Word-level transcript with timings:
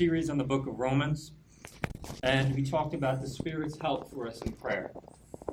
series 0.00 0.30
on 0.30 0.38
the 0.38 0.44
book 0.44 0.66
of 0.66 0.80
Romans, 0.80 1.32
and 2.22 2.54
we 2.54 2.62
talked 2.62 2.94
about 2.94 3.20
the 3.20 3.28
Spirit's 3.28 3.78
help 3.78 4.10
for 4.10 4.26
us 4.26 4.40
in 4.40 4.52
prayer. 4.52 4.92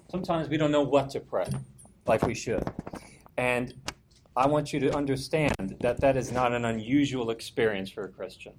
Sometimes 0.09 0.47
we 0.47 0.55
don't 0.55 0.71
know 0.71 0.83
what 0.83 1.09
to 1.09 1.19
pray 1.19 1.49
like 2.05 2.25
we 2.25 2.33
should. 2.33 2.63
And 3.35 3.73
I 4.37 4.47
want 4.47 4.71
you 4.71 4.79
to 4.79 4.95
understand 4.95 5.75
that 5.81 5.99
that 5.99 6.15
is 6.15 6.31
not 6.31 6.53
an 6.53 6.63
unusual 6.63 7.29
experience 7.29 7.89
for 7.89 8.05
a 8.05 8.07
Christian. 8.07 8.53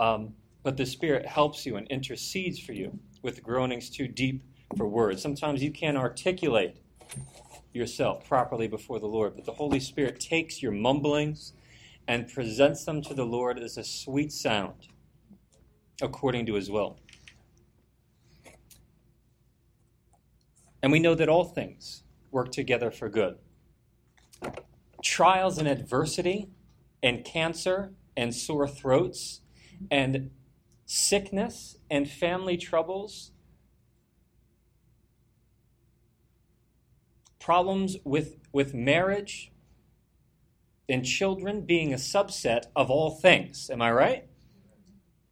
Um, 0.00 0.34
but 0.64 0.76
the 0.76 0.84
Spirit 0.84 1.26
helps 1.26 1.64
you 1.64 1.76
and 1.76 1.86
intercedes 1.86 2.58
for 2.58 2.72
you 2.72 2.98
with 3.22 3.40
groanings 3.40 3.88
too 3.88 4.08
deep 4.08 4.42
for 4.76 4.88
words. 4.88 5.22
Sometimes 5.22 5.62
you 5.62 5.70
can't 5.70 5.96
articulate 5.96 6.78
yourself 7.72 8.28
properly 8.28 8.66
before 8.66 8.98
the 8.98 9.06
Lord, 9.06 9.36
but 9.36 9.44
the 9.44 9.52
Holy 9.52 9.78
Spirit 9.78 10.18
takes 10.18 10.60
your 10.60 10.72
mumblings 10.72 11.52
and 12.08 12.28
presents 12.28 12.84
them 12.84 13.02
to 13.02 13.14
the 13.14 13.24
Lord 13.24 13.58
as 13.58 13.76
a 13.76 13.84
sweet 13.84 14.32
sound 14.32 14.88
according 16.00 16.46
to 16.46 16.54
his 16.54 16.70
will. 16.70 16.98
And 20.82 20.90
we 20.90 20.98
know 20.98 21.14
that 21.14 21.28
all 21.28 21.44
things 21.44 22.02
work 22.32 22.50
together 22.50 22.90
for 22.90 23.08
good. 23.08 23.38
Trials 25.02 25.58
and 25.58 25.68
adversity, 25.68 26.48
and 27.02 27.24
cancer, 27.24 27.92
and 28.16 28.34
sore 28.34 28.66
throats, 28.66 29.42
and 29.90 30.30
sickness, 30.86 31.76
and 31.88 32.10
family 32.10 32.56
troubles, 32.56 33.30
problems 37.38 37.96
with, 38.04 38.38
with 38.52 38.74
marriage, 38.74 39.51
and 40.88 41.04
children 41.04 41.62
being 41.62 41.92
a 41.92 41.96
subset 41.96 42.64
of 42.74 42.90
all 42.90 43.10
things. 43.10 43.70
Am 43.70 43.80
I 43.80 43.92
right? 43.92 44.26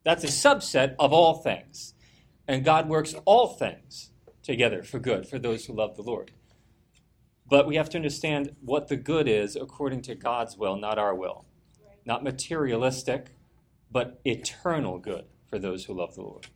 That's 0.04 0.24
a 0.24 0.28
subset 0.28 0.94
of 0.98 1.12
all 1.12 1.34
things. 1.34 1.94
And 2.48 2.64
God 2.64 2.88
works 2.88 3.14
all 3.24 3.48
things 3.48 4.10
together 4.42 4.82
for 4.82 4.98
good 4.98 5.26
for 5.26 5.38
those 5.38 5.66
who 5.66 5.74
love 5.74 5.96
the 5.96 6.02
Lord. 6.02 6.32
But 7.46 7.66
we 7.66 7.76
have 7.76 7.90
to 7.90 7.98
understand 7.98 8.54
what 8.60 8.88
the 8.88 8.96
good 8.96 9.28
is 9.28 9.56
according 9.56 10.02
to 10.02 10.14
God's 10.14 10.56
will, 10.56 10.76
not 10.76 10.98
our 10.98 11.14
will. 11.14 11.46
Not 12.06 12.24
materialistic, 12.24 13.34
but 13.90 14.20
eternal 14.24 14.98
good 14.98 15.26
for 15.48 15.58
those 15.58 15.84
who 15.84 15.94
love 15.94 16.14
the 16.14 16.22
Lord. 16.22 16.46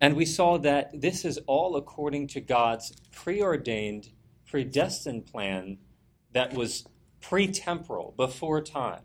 And 0.00 0.16
we 0.16 0.26
saw 0.26 0.58
that 0.58 1.00
this 1.00 1.24
is 1.24 1.38
all 1.46 1.76
according 1.76 2.28
to 2.28 2.40
God's 2.40 2.92
preordained, 3.12 4.10
predestined 4.46 5.26
plan 5.26 5.78
that 6.36 6.52
was 6.52 6.86
pre-temporal, 7.22 8.12
before 8.14 8.60
time. 8.60 9.00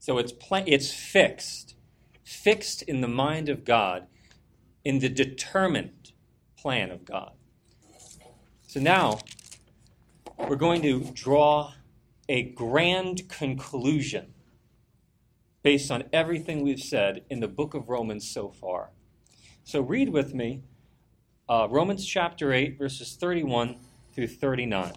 So 0.00 0.18
it's 0.18 0.32
pl- 0.32 0.64
it's 0.66 0.92
fixed, 0.92 1.76
fixed 2.24 2.82
in 2.82 3.00
the 3.00 3.08
mind 3.08 3.48
of 3.48 3.64
God, 3.64 4.08
in 4.84 4.98
the 4.98 5.08
determined 5.08 6.10
plan 6.58 6.90
of 6.90 7.04
God. 7.04 7.32
So 8.66 8.80
now 8.80 9.20
we're 10.36 10.56
going 10.56 10.82
to 10.82 11.04
draw 11.12 11.74
a 12.28 12.42
grand 12.42 13.28
conclusion 13.28 14.34
based 15.62 15.92
on 15.92 16.04
everything 16.12 16.62
we've 16.62 16.80
said 16.80 17.22
in 17.30 17.38
the 17.38 17.48
book 17.48 17.72
of 17.74 17.88
Romans 17.88 18.28
so 18.28 18.50
far. 18.50 18.90
So 19.62 19.80
read 19.80 20.08
with 20.08 20.34
me 20.34 20.64
uh, 21.48 21.68
Romans 21.70 22.04
chapter 22.04 22.52
8, 22.52 22.76
verses 22.76 23.14
31 23.14 23.76
through 24.12 24.26
39. 24.26 24.92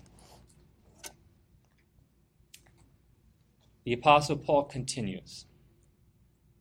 The 3.89 3.95
Apostle 3.95 4.37
Paul 4.37 4.65
continues 4.65 5.47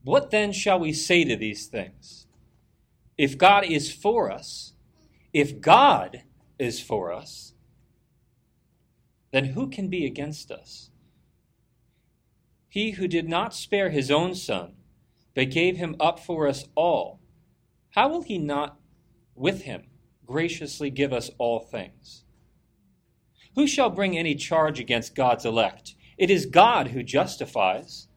What 0.02 0.30
then 0.30 0.50
shall 0.50 0.80
we 0.80 0.94
say 0.94 1.24
to 1.24 1.36
these 1.36 1.66
things? 1.66 2.26
If 3.18 3.36
God 3.36 3.66
is 3.66 3.92
for 3.92 4.32
us, 4.32 4.72
if 5.34 5.60
God 5.60 6.22
is 6.58 6.80
for 6.80 7.12
us, 7.12 7.52
then 9.30 9.44
who 9.44 9.68
can 9.68 9.88
be 9.88 10.06
against 10.06 10.50
us? 10.50 10.88
He 12.66 12.92
who 12.92 13.06
did 13.06 13.28
not 13.28 13.52
spare 13.52 13.90
his 13.90 14.10
own 14.10 14.34
son, 14.34 14.76
but 15.34 15.50
gave 15.50 15.76
him 15.76 15.96
up 16.00 16.18
for 16.18 16.48
us 16.48 16.64
all, 16.74 17.20
how 17.90 18.08
will 18.08 18.22
he 18.22 18.38
not 18.38 18.80
with 19.34 19.64
him 19.64 19.82
graciously 20.24 20.88
give 20.88 21.12
us 21.12 21.30
all 21.36 21.60
things? 21.60 22.24
Who 23.54 23.66
shall 23.66 23.90
bring 23.90 24.16
any 24.16 24.34
charge 24.34 24.80
against 24.80 25.14
God's 25.14 25.44
elect? 25.44 25.94
It 26.18 26.30
is 26.30 26.46
God 26.46 26.88
who 26.88 27.02
justifies. 27.02 28.08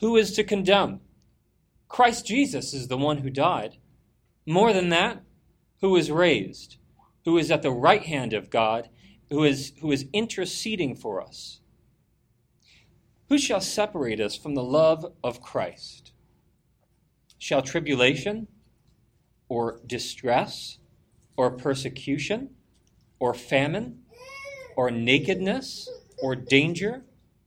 Who 0.00 0.16
is 0.16 0.32
to 0.32 0.44
condemn? 0.44 1.00
Christ 1.88 2.26
Jesus 2.26 2.74
is 2.74 2.88
the 2.88 2.98
one 2.98 3.18
who 3.18 3.30
died. 3.30 3.78
More 4.46 4.72
than 4.72 4.90
that, 4.90 5.22
who 5.80 5.96
is 5.96 6.10
raised, 6.10 6.76
who 7.24 7.38
is 7.38 7.50
at 7.50 7.62
the 7.62 7.70
right 7.70 8.02
hand 8.02 8.32
of 8.32 8.50
God, 8.50 8.88
who 9.30 9.44
is, 9.44 9.72
who 9.80 9.90
is 9.90 10.06
interceding 10.12 10.94
for 10.94 11.22
us. 11.22 11.60
Who 13.28 13.38
shall 13.38 13.60
separate 13.60 14.20
us 14.20 14.36
from 14.36 14.54
the 14.54 14.62
love 14.62 15.06
of 15.24 15.40
Christ? 15.40 16.12
Shall 17.38 17.62
tribulation, 17.62 18.48
or 19.48 19.80
distress, 19.86 20.78
or 21.36 21.50
persecution, 21.50 22.50
or 23.18 23.32
famine, 23.32 24.02
or 24.76 24.90
nakedness, 24.90 25.88
or 26.22 26.36
danger, 26.36 27.04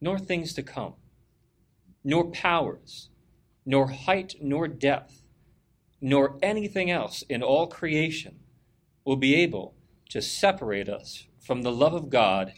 nor 0.00 0.18
things 0.18 0.52
to 0.54 0.62
come, 0.62 0.94
nor 2.04 2.30
powers, 2.30 3.10
nor 3.66 3.88
height, 3.88 4.34
nor 4.40 4.68
depth, 4.68 5.22
nor 6.00 6.38
anything 6.42 6.90
else 6.90 7.22
in 7.28 7.42
all 7.42 7.66
creation 7.66 8.38
will 9.04 9.16
be 9.16 9.34
able 9.34 9.74
to 10.10 10.22
separate 10.22 10.88
us 10.88 11.26
from 11.40 11.62
the 11.62 11.72
love 11.72 11.94
of 11.94 12.10
God 12.10 12.52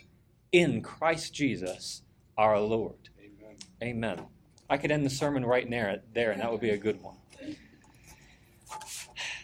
in 0.53 0.83
Christ 0.83 1.33
Jesus 1.33 2.03
our 2.37 2.59
Lord. 2.61 3.09
Amen. 3.19 3.57
Amen. 3.83 4.27
I 4.69 4.77
could 4.77 4.91
end 4.91 5.05
the 5.05 5.11
sermon 5.11 5.45
right 5.45 5.69
there, 5.69 6.03
there 6.15 6.31
and 6.33 6.41
that 6.41 6.51
would 6.51 6.61
be 6.61 6.71
a 6.71 6.79
good 6.79 7.03
one. 7.03 7.17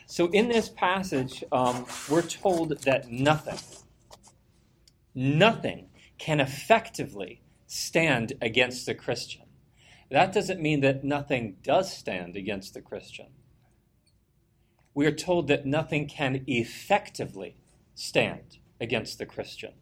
So, 0.06 0.28
in 0.28 0.48
this 0.48 0.68
passage, 0.68 1.44
um, 1.52 1.84
we're 2.08 2.22
told 2.22 2.70
that 2.84 3.10
nothing, 3.10 3.58
nothing 5.14 5.88
can 6.16 6.40
effectively 6.40 7.42
stand 7.66 8.32
against 8.40 8.86
the 8.86 8.94
Christian. 8.94 9.42
That 10.10 10.32
doesn't 10.32 10.60
mean 10.60 10.80
that 10.80 11.04
nothing 11.04 11.56
does 11.62 11.92
stand 11.92 12.36
against 12.36 12.74
the 12.74 12.80
Christian. 12.80 13.26
We 14.94 15.06
are 15.06 15.12
told 15.12 15.48
that 15.48 15.66
nothing 15.66 16.08
can 16.08 16.44
effectively 16.46 17.56
stand 17.94 18.58
against 18.80 19.18
the 19.18 19.26
Christian. 19.26 19.72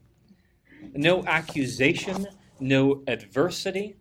No 0.95 1.25
accusation, 1.25 2.27
no 2.59 3.03
adversity, 3.07 3.97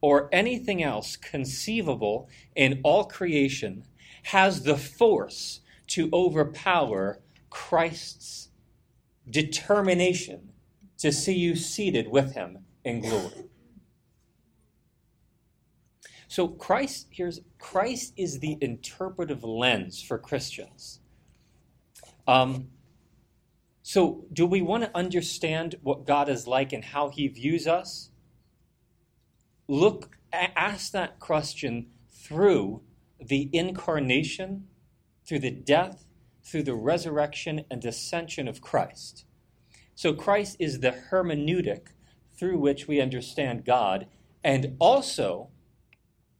or 0.00 0.28
anything 0.32 0.82
else 0.82 1.16
conceivable 1.16 2.28
in 2.54 2.80
all 2.84 3.04
creation 3.04 3.84
has 4.24 4.62
the 4.62 4.76
force 4.76 5.60
to 5.88 6.08
overpower 6.12 7.20
Christ's 7.50 8.48
determination 9.28 10.52
to 10.98 11.12
see 11.12 11.34
you 11.34 11.56
seated 11.56 12.08
with 12.08 12.34
him 12.34 12.65
in 12.86 13.00
glory. 13.00 13.44
So 16.28 16.48
Christ 16.48 17.08
here's 17.10 17.40
Christ 17.58 18.14
is 18.16 18.38
the 18.38 18.56
interpretive 18.60 19.42
lens 19.42 20.02
for 20.02 20.18
Christians. 20.18 21.00
Um, 22.26 22.68
so 23.82 24.24
do 24.32 24.46
we 24.46 24.62
want 24.62 24.84
to 24.84 24.96
understand 24.96 25.76
what 25.82 26.06
God 26.06 26.28
is 26.28 26.46
like 26.46 26.72
and 26.72 26.84
how 26.84 27.08
He 27.08 27.28
views 27.28 27.66
us? 27.66 28.10
Look, 29.68 30.16
ask 30.32 30.92
that 30.92 31.18
question 31.18 31.88
through 32.08 32.82
the 33.20 33.50
incarnation, 33.52 34.68
through 35.26 35.40
the 35.40 35.50
death, 35.50 36.06
through 36.44 36.62
the 36.62 36.74
resurrection 36.74 37.64
and 37.68 37.84
ascension 37.84 38.46
of 38.46 38.60
Christ. 38.60 39.24
So 39.96 40.12
Christ 40.12 40.56
is 40.60 40.80
the 40.80 40.94
hermeneutic 41.10 41.88
through 42.38 42.58
which 42.58 42.86
we 42.86 43.00
understand 43.00 43.64
God, 43.64 44.06
and 44.44 44.76
also 44.78 45.48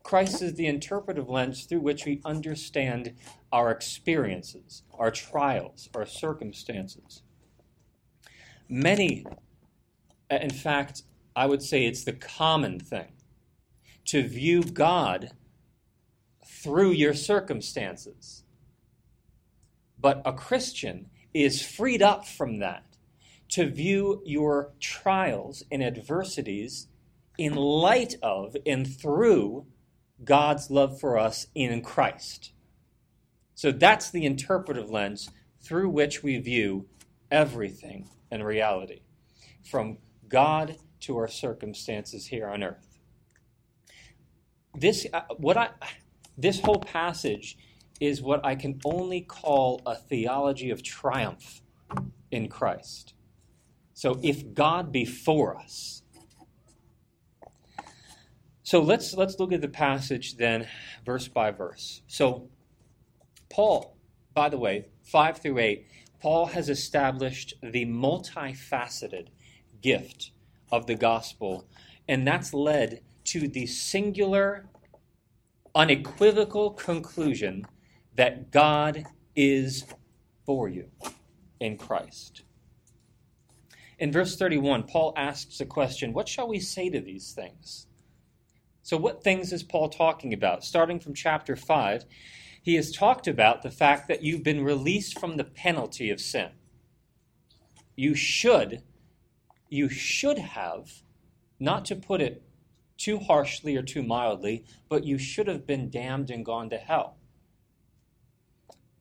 Christ 0.03 0.41
is 0.41 0.55
the 0.55 0.67
interpretive 0.67 1.29
lens 1.29 1.65
through 1.65 1.81
which 1.81 2.05
we 2.05 2.21
understand 2.25 3.15
our 3.53 3.71
experiences, 3.71 4.83
our 4.97 5.11
trials, 5.11 5.89
our 5.97 6.07
circumstances. 6.07 7.23
Many, 8.69 9.27
in 10.31 10.51
fact, 10.51 11.03
I 11.35 11.47
would 11.47 11.63
say 11.63 11.85
it's 11.85 12.05
the 12.05 12.13
common 12.13 12.79
thing 12.79 13.13
to 14.07 14.27
view 14.27 14.63
God 14.63 15.33
through 16.47 16.93
your 16.93 17.15
circumstances. 17.15 18.45
But 19.99 20.23
a 20.25 20.33
Christian 20.33 21.11
is 21.35 21.61
freed 21.61 22.03
up 22.03 22.27
from 22.27 22.61
that 22.61 22.96
to 23.51 23.71
view 23.71 24.23
your 24.25 24.73
trials 24.81 25.63
and 25.71 25.83
adversities 25.83 26.89
in 27.39 27.55
light 27.55 28.15
of 28.23 28.57
and 28.65 28.87
through 28.87 29.67
God's 30.25 30.71
love 30.71 30.99
for 30.99 31.19
us 31.19 31.47
in 31.55 31.83
Christ. 31.83 32.53
So 33.55 33.73
that's 33.73 34.11
the 34.11 34.25
interpretive 34.25 34.91
lens 34.91 35.31
through 35.61 35.91
which 35.91 36.23
we 36.23 36.39
view 36.39 36.87
everything 37.31 38.09
in 38.31 38.43
reality, 38.43 39.01
from 39.65 39.99
God 40.29 40.77
to 41.01 41.17
our 41.17 41.29
circumstances 41.29 42.27
here 42.27 42.49
on 42.49 42.63
earth. 42.63 42.99
This, 44.75 45.07
uh, 45.13 45.23
what 45.37 45.57
I, 45.57 45.71
this 46.37 46.61
whole 46.61 46.81
passage 46.81 47.57
is 48.01 48.21
what 48.21 48.45
I 48.45 48.55
can 48.55 48.81
only 48.85 49.23
call 49.23 49.81
a 49.87 49.95
theology 49.95 50.71
of 50.71 50.83
triumph 50.83 51.63
in 52.31 52.49
Christ. 52.49 53.15
So 53.97 54.21
if 54.23 54.53
God 54.53 54.93
be 54.93 55.07
for 55.07 55.57
us, 55.57 56.03
so 58.63 58.83
let's 58.83 59.15
let's 59.15 59.39
look 59.39 59.55
at 59.55 59.63
the 59.63 59.69
passage 59.69 60.37
then, 60.37 60.69
verse 61.07 61.29
by 61.29 61.51
verse. 61.51 62.03
So 62.07 62.51
Paul, 63.49 63.97
by 64.35 64.51
the 64.51 64.59
way, 64.59 64.89
five 65.03 65.39
through 65.39 65.61
eight, 65.61 65.87
Paul 66.21 66.45
has 66.45 66.69
established 66.69 67.55
the 67.63 67.87
multifaceted 67.87 69.29
gift 69.81 70.33
of 70.71 70.87
the 70.87 70.95
gospel, 70.95 71.67
and 72.07 72.27
that's 72.27 72.53
led 72.53 73.01
to 73.25 73.49
the 73.49 73.65
singular, 73.65 74.69
unequivocal 75.75 76.73
conclusion 76.73 77.65
that 78.15 78.51
God 78.51 79.05
is 79.35 79.87
for 80.45 80.69
you 80.69 80.91
in 81.61 81.79
Christ. 81.79 82.43
In 83.99 84.13
verse 84.13 84.37
31, 84.37 84.85
Paul 84.85 85.15
asks 85.17 85.61
a 85.61 85.67
question 85.67 86.13
What 86.13 86.29
shall 86.29 86.49
we 86.49 86.61
say 86.61 86.91
to 86.91 87.01
these 87.01 87.33
things? 87.33 87.87
So, 88.83 88.97
what 88.97 89.25
things 89.25 89.53
is 89.53 89.63
Paul 89.63 89.89
talking 89.89 90.33
about? 90.33 90.65
Starting 90.65 91.01
from 91.01 91.15
chapter 91.15 91.57
5, 91.57 92.05
he 92.63 92.75
has 92.75 92.93
talked 92.93 93.27
about 93.27 93.63
the 93.63 93.71
fact 93.71 94.07
that 94.09 94.23
you've 94.23 94.43
been 94.43 94.63
released 94.63 95.19
from 95.19 95.37
the 95.37 95.45
penalty 95.45 96.11
of 96.11 96.21
sin. 96.21 96.51
You 97.97 98.15
should, 98.15 98.83
you 99.71 99.89
should 99.89 100.39
have, 100.39 101.03
not 101.59 101.85
to 101.87 101.97
put 101.97 102.21
it 102.21 102.43
too 102.99 103.19
harshly 103.19 103.77
or 103.77 103.83
too 103.83 104.03
mildly, 104.03 104.65
but 104.89 105.05
you 105.05 105.17
should 105.17 105.49
have 105.49 105.67
been 105.67 105.91
damned 105.91 106.31
and 106.31 106.45
gone 106.45 106.71
to 106.71 106.77
hell. 106.77 107.17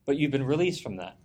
But 0.05 0.17
you've 0.17 0.31
been 0.31 0.43
released 0.45 0.81
from 0.81 0.97
that. 0.97 1.17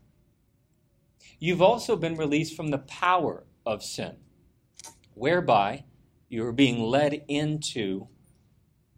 You've 1.39 1.63
also 1.63 1.97
been 1.97 2.17
released 2.17 2.57
from 2.57 2.69
the 2.69 2.79
power 2.79 3.45
of 3.67 3.83
sin, 3.83 4.17
whereby 5.15 5.85
you 6.29 6.47
are 6.47 6.53
being 6.53 6.81
led 6.83 7.25
into 7.29 8.09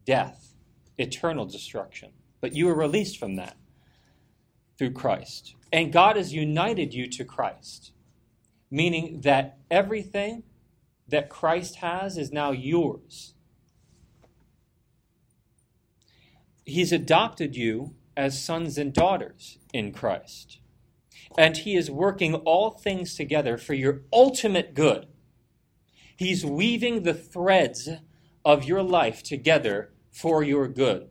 death, 0.05 0.55
eternal 0.99 1.47
destruction. 1.47 2.11
But 2.41 2.55
you 2.55 2.69
are 2.69 2.75
released 2.75 3.19
from 3.19 3.37
that 3.37 3.57
through 4.77 4.93
Christ. 4.93 5.55
And 5.73 5.93
God 5.93 6.17
has 6.17 6.35
united 6.35 6.93
you 6.93 7.09
to 7.09 7.25
Christ, 7.25 7.93
meaning 8.71 9.21
that 9.23 9.59
everything 9.71 10.43
that 11.09 11.29
Christ 11.29 11.77
has 11.77 12.19
is 12.19 12.33
now 12.33 12.51
yours. 12.53 13.35
He's 16.65 16.93
adopted 16.93 17.57
you 17.57 17.95
as 18.17 18.43
sons 18.43 18.79
and 18.79 18.93
daughters 18.93 19.59
in 19.73 19.93
Christ. 19.93 20.59
And 21.39 21.57
He 21.57 21.77
is 21.77 21.91
working 21.91 22.35
all 22.35 22.71
things 22.71 23.15
together 23.15 23.59
for 23.59 23.75
your 23.75 24.03
ultimate 24.13 24.75
good. 24.75 25.07
He's 26.17 26.45
weaving 26.45 27.03
the 27.03 27.15
threads 27.15 27.89
of 28.45 28.65
your 28.65 28.83
life 28.83 29.23
together 29.23 29.93
for 30.11 30.43
your 30.43 30.69
good. 30.69 31.09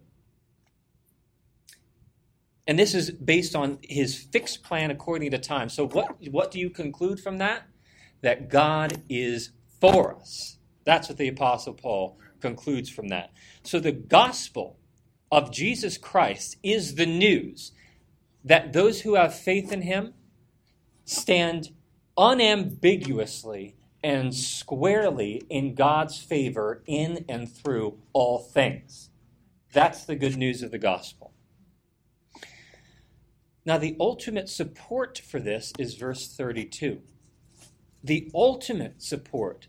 And 2.67 2.77
this 2.77 2.93
is 2.93 3.11
based 3.11 3.55
on 3.55 3.79
his 3.81 4.15
fixed 4.15 4.63
plan 4.63 4.91
according 4.91 5.31
to 5.31 5.39
time. 5.39 5.67
So, 5.69 5.87
what, 5.87 6.15
what 6.29 6.51
do 6.51 6.59
you 6.59 6.69
conclude 6.69 7.19
from 7.19 7.39
that? 7.39 7.63
That 8.21 8.49
God 8.49 9.01
is 9.09 9.51
for 9.79 10.15
us. 10.15 10.57
That's 10.85 11.09
what 11.09 11.17
the 11.17 11.27
Apostle 11.27 11.73
Paul 11.73 12.17
concludes 12.39 12.89
from 12.89 13.09
that. 13.09 13.31
So, 13.63 13.79
the 13.79 13.91
gospel 13.91 14.79
of 15.31 15.51
Jesus 15.51 15.97
Christ 15.97 16.57
is 16.63 16.95
the 16.95 17.05
news 17.05 17.71
that 18.43 18.73
those 18.73 19.01
who 19.01 19.15
have 19.15 19.33
faith 19.33 19.71
in 19.71 19.83
him 19.83 20.13
stand 21.05 21.69
unambiguously 22.17 23.75
and 24.03 24.33
squarely 24.33 25.43
in 25.49 25.75
God's 25.75 26.17
favor 26.17 26.83
in 26.87 27.25
and 27.29 27.51
through 27.51 27.97
all 28.13 28.39
things. 28.39 29.09
That's 29.73 30.05
the 30.05 30.15
good 30.15 30.37
news 30.37 30.63
of 30.63 30.71
the 30.71 30.79
gospel. 30.79 31.33
Now, 33.65 33.77
the 33.77 33.95
ultimate 33.99 34.49
support 34.49 35.19
for 35.19 35.39
this 35.39 35.71
is 35.77 35.93
verse 35.95 36.27
32. 36.27 37.01
The 38.03 38.31
ultimate 38.33 39.01
support 39.03 39.67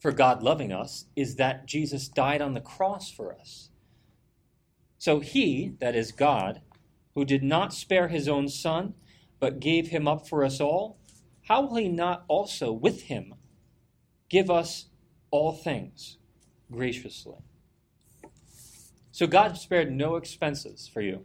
for 0.00 0.10
God 0.10 0.42
loving 0.42 0.72
us 0.72 1.06
is 1.14 1.36
that 1.36 1.66
Jesus 1.66 2.08
died 2.08 2.42
on 2.42 2.54
the 2.54 2.60
cross 2.60 3.10
for 3.10 3.32
us. 3.32 3.70
So, 4.98 5.20
He, 5.20 5.74
that 5.80 5.94
is 5.94 6.10
God, 6.10 6.60
who 7.14 7.24
did 7.24 7.42
not 7.42 7.72
spare 7.72 8.08
His 8.08 8.28
own 8.28 8.48
Son, 8.48 8.94
but 9.40 9.60
gave 9.60 9.88
Him 9.88 10.08
up 10.08 10.28
for 10.28 10.44
us 10.44 10.60
all, 10.60 10.98
how 11.42 11.62
will 11.62 11.76
He 11.76 11.88
not 11.88 12.24
also 12.28 12.72
with 12.72 13.02
Him 13.02 13.34
give 14.28 14.50
us 14.50 14.86
all 15.30 15.52
things 15.52 16.18
graciously? 16.70 17.36
So, 19.12 19.26
God 19.26 19.56
spared 19.56 19.92
no 19.92 20.16
expenses 20.16 20.90
for 20.92 21.00
you 21.00 21.24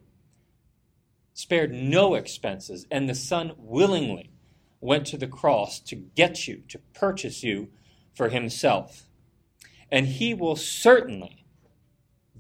spared 1.40 1.72
no 1.72 2.16
expenses, 2.16 2.86
and 2.92 3.08
the 3.08 3.16
Son 3.16 3.54
willingly 3.58 4.30
went 4.82 5.08
to 5.08 5.18
the 5.18 5.26
cross 5.26 5.80
to 5.80 5.96
get 5.96 6.50
you, 6.50 6.62
to 6.68 6.78
purchase 6.94 7.44
you 7.44 7.70
for 8.14 8.28
Himself. 8.28 9.08
And 9.90 10.06
He 10.06 10.34
will 10.34 10.58
certainly, 10.58 11.46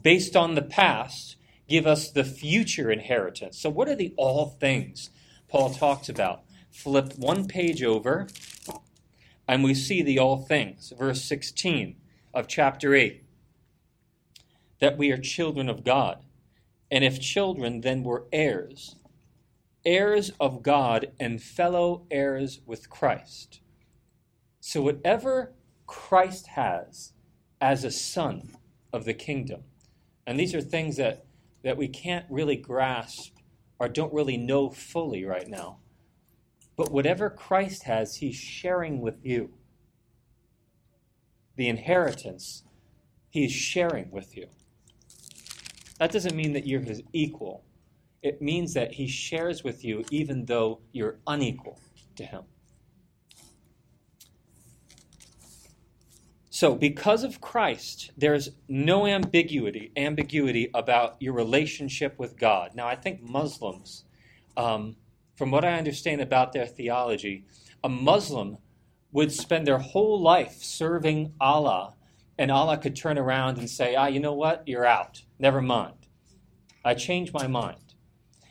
based 0.02 0.36
on 0.36 0.56
the 0.56 0.62
past, 0.62 1.38
give 1.70 1.88
us 1.88 2.12
the 2.12 2.24
future 2.24 2.92
inheritance. 2.92 3.58
So, 3.60 3.70
what 3.70 3.88
are 3.88 3.96
the 3.96 4.14
all 4.18 4.48
things 4.60 5.10
Paul 5.48 5.70
talks 5.70 6.10
about? 6.10 6.42
Flip 6.72 7.14
one 7.18 7.48
page 7.48 7.84
over, 7.84 8.28
and 9.48 9.64
we 9.64 9.74
see 9.74 10.02
the 10.02 10.20
all 10.20 10.38
things, 10.38 10.92
verse 10.98 11.24
16 11.24 11.96
of 12.34 12.48
chapter 12.48 12.94
8 12.94 13.24
that 14.80 14.98
we 14.98 15.12
are 15.12 15.18
children 15.18 15.68
of 15.68 15.84
God 15.84 16.24
and 16.92 17.04
if 17.04 17.20
children, 17.20 17.82
then 17.82 18.04
we're 18.04 18.24
heirs, 18.32 18.96
heirs 19.86 20.32
of 20.40 20.64
God 20.64 21.12
and 21.20 21.42
fellow 21.42 22.06
heirs 22.10 22.62
with 22.66 22.90
Christ. 22.90 23.62
So, 24.60 24.82
whatever 24.82 25.54
Christ 25.86 26.48
has 26.48 27.14
as 27.62 27.84
a 27.84 27.92
son 27.92 28.56
of 28.92 29.06
the 29.06 29.14
kingdom, 29.14 29.64
and 30.26 30.40
these 30.40 30.56
are 30.56 30.62
things 30.62 30.98
that, 30.98 31.26
that 31.64 31.78
we 31.78 31.88
can't 31.88 32.26
really 32.30 32.56
grasp 32.56 33.36
or 33.80 33.88
don't 33.88 34.14
really 34.14 34.38
know 34.38 34.70
fully 34.70 35.26
right 35.26 35.48
now. 35.48 35.78
But 36.76 36.92
whatever 36.92 37.30
Christ 37.30 37.84
has, 37.84 38.18
he's 38.18 38.36
sharing 38.36 39.02
with 39.02 39.26
you. 39.26 39.52
The 41.56 41.68
inheritance, 41.68 42.64
he's 43.30 43.52
sharing 43.52 44.12
with 44.12 44.38
you. 44.38 44.48
That 46.00 46.12
doesn't 46.12 46.36
mean 46.36 46.54
that 46.54 46.66
you're 46.66 46.80
his 46.80 47.02
equal. 47.12 47.66
It 48.22 48.42
means 48.42 48.74
that 48.74 48.94
he 48.94 49.08
shares 49.08 49.64
with 49.64 49.84
you 49.84 50.06
even 50.10 50.46
though 50.46 50.80
you're 50.94 51.20
unequal 51.28 51.80
to 52.16 52.24
him. 52.24 52.44
So, 56.60 56.76
because 56.76 57.24
of 57.24 57.40
Christ, 57.40 58.12
there's 58.18 58.50
no 58.68 59.08
ambiguity 59.08 59.94
ambiguity 59.96 60.70
about 60.74 61.16
your 61.22 61.32
relationship 61.32 62.20
with 62.20 62.38
God. 62.38 62.72
Now, 62.76 62.86
I 62.86 62.96
think 62.96 63.22
Muslims, 63.22 64.04
um, 64.58 64.98
from 65.38 65.52
what 65.52 65.64
I 65.64 65.78
understand 65.78 66.20
about 66.20 66.52
their 66.52 66.66
theology, 66.66 67.46
a 67.82 67.88
Muslim 67.88 68.58
would 69.14 69.32
spend 69.32 69.68
their 69.68 69.78
whole 69.78 70.20
life 70.20 70.62
serving 70.62 71.32
Allah 71.40 71.96
and 72.38 72.52
Allah 72.52 72.78
could 72.78 72.98
turn 72.98 73.18
around 73.18 73.58
and 73.58 73.70
say, 73.70 73.96
ah, 73.96 74.08
you 74.08 74.20
know 74.20 74.34
what? 74.34 74.68
You're 74.68 74.86
out. 74.86 75.22
Never 75.40 75.62
mind. 75.62 76.08
I 76.84 76.94
changed 76.94 77.34
my 77.34 77.48
mind. 77.48 77.94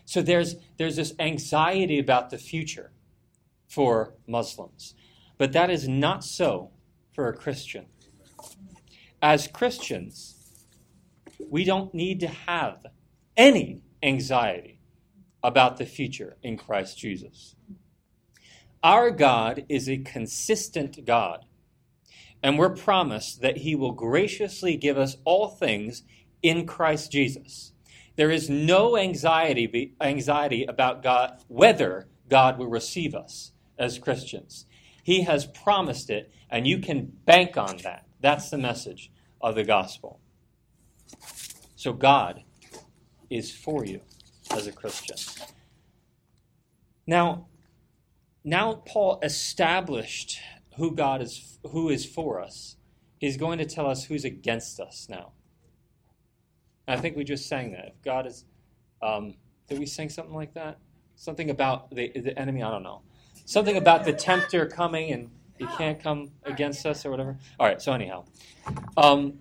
So 0.06 0.22
there's, 0.22 0.56
there's 0.78 0.96
this 0.96 1.12
anxiety 1.18 1.98
about 1.98 2.30
the 2.30 2.38
future 2.38 2.90
for 3.68 4.14
Muslims. 4.26 4.94
But 5.36 5.52
that 5.52 5.68
is 5.68 5.86
not 5.86 6.24
so 6.24 6.70
for 7.12 7.28
a 7.28 7.34
Christian. 7.36 7.84
As 9.20 9.48
Christians, 9.48 10.36
we 11.50 11.64
don't 11.64 11.92
need 11.92 12.20
to 12.20 12.28
have 12.28 12.86
any 13.36 13.82
anxiety 14.02 14.80
about 15.42 15.76
the 15.76 15.86
future 15.86 16.36
in 16.42 16.56
Christ 16.56 16.98
Jesus. 16.98 17.56
Our 18.82 19.10
God 19.10 19.64
is 19.68 19.88
a 19.88 19.98
consistent 19.98 21.04
God, 21.04 21.44
and 22.42 22.58
we're 22.58 22.70
promised 22.70 23.40
that 23.40 23.58
He 23.58 23.74
will 23.74 23.92
graciously 23.92 24.76
give 24.76 24.96
us 24.96 25.16
all 25.24 25.48
things 25.48 26.04
in 26.42 26.66
Christ 26.66 27.10
Jesus. 27.10 27.72
There 28.14 28.30
is 28.30 28.48
no 28.48 28.96
anxiety, 28.96 29.94
anxiety 30.00 30.64
about 30.64 31.02
God, 31.02 31.40
whether 31.48 32.08
God 32.28 32.58
will 32.58 32.68
receive 32.68 33.14
us 33.14 33.52
as 33.78 33.98
Christians. 33.98 34.66
He 35.02 35.22
has 35.22 35.46
promised 35.46 36.10
it, 36.10 36.30
and 36.50 36.66
you 36.66 36.78
can 36.78 37.12
bank 37.24 37.56
on 37.56 37.78
that. 37.78 38.07
That's 38.20 38.50
the 38.50 38.58
message 38.58 39.10
of 39.40 39.54
the 39.54 39.64
gospel. 39.64 40.20
So 41.76 41.92
God 41.92 42.42
is 43.30 43.54
for 43.54 43.84
you 43.84 44.00
as 44.50 44.66
a 44.66 44.72
Christian. 44.72 45.16
Now, 47.06 47.46
now 48.44 48.82
Paul 48.86 49.20
established 49.22 50.40
who 50.76 50.94
God 50.94 51.22
is 51.22 51.58
who 51.70 51.88
is 51.88 52.04
for 52.04 52.40
us. 52.40 52.76
He's 53.18 53.36
going 53.36 53.58
to 53.58 53.64
tell 53.64 53.88
us 53.88 54.04
who's 54.04 54.24
against 54.24 54.78
us 54.80 55.06
now. 55.08 55.32
I 56.86 56.96
think 56.96 57.16
we 57.16 57.24
just 57.24 57.48
sang 57.48 57.72
that. 57.72 57.86
If 57.86 58.02
God 58.02 58.26
is 58.26 58.44
um, 59.02 59.34
did 59.68 59.78
we 59.78 59.86
sing 59.86 60.08
something 60.08 60.34
like 60.34 60.54
that? 60.54 60.78
Something 61.14 61.50
about 61.50 61.90
the, 61.90 62.10
the 62.14 62.38
enemy, 62.38 62.62
I 62.62 62.70
don't 62.70 62.82
know. 62.82 63.02
Something 63.44 63.76
about 63.76 64.04
the 64.04 64.12
tempter 64.12 64.66
coming 64.66 65.12
and 65.12 65.30
he 65.58 65.66
can't 65.76 66.00
come 66.00 66.30
against 66.44 66.86
us 66.86 67.04
or 67.04 67.10
whatever. 67.10 67.36
All 67.58 67.66
right, 67.66 67.80
so 67.80 67.92
anyhow. 67.92 68.24
Um, 68.96 69.40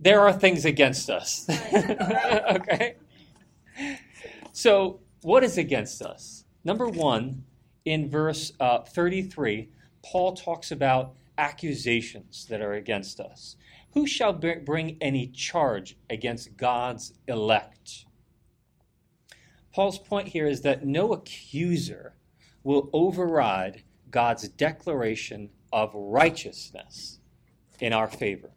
there 0.00 0.20
are 0.20 0.32
things 0.32 0.64
against 0.64 1.10
us. 1.10 1.48
okay? 1.74 2.96
So, 4.52 5.00
what 5.22 5.44
is 5.44 5.58
against 5.58 6.02
us? 6.02 6.44
Number 6.64 6.88
one, 6.88 7.44
in 7.84 8.10
verse 8.10 8.52
uh, 8.60 8.80
33, 8.80 9.68
Paul 10.04 10.34
talks 10.34 10.70
about 10.70 11.14
accusations 11.36 12.46
that 12.46 12.60
are 12.60 12.74
against 12.74 13.20
us. 13.20 13.56
Who 13.94 14.06
shall 14.06 14.32
bring 14.32 14.98
any 15.00 15.28
charge 15.28 15.96
against 16.10 16.56
God's 16.56 17.14
elect? 17.26 18.04
Paul's 19.72 19.98
point 19.98 20.28
here 20.28 20.46
is 20.46 20.62
that 20.62 20.84
no 20.84 21.12
accuser 21.12 22.14
will 22.62 22.90
override 22.92 23.84
God's 24.10 24.48
declaration 24.48 25.50
of 25.72 25.90
righteousness 25.94 27.18
in 27.80 27.92
our 27.92 28.08
favor. 28.08 28.50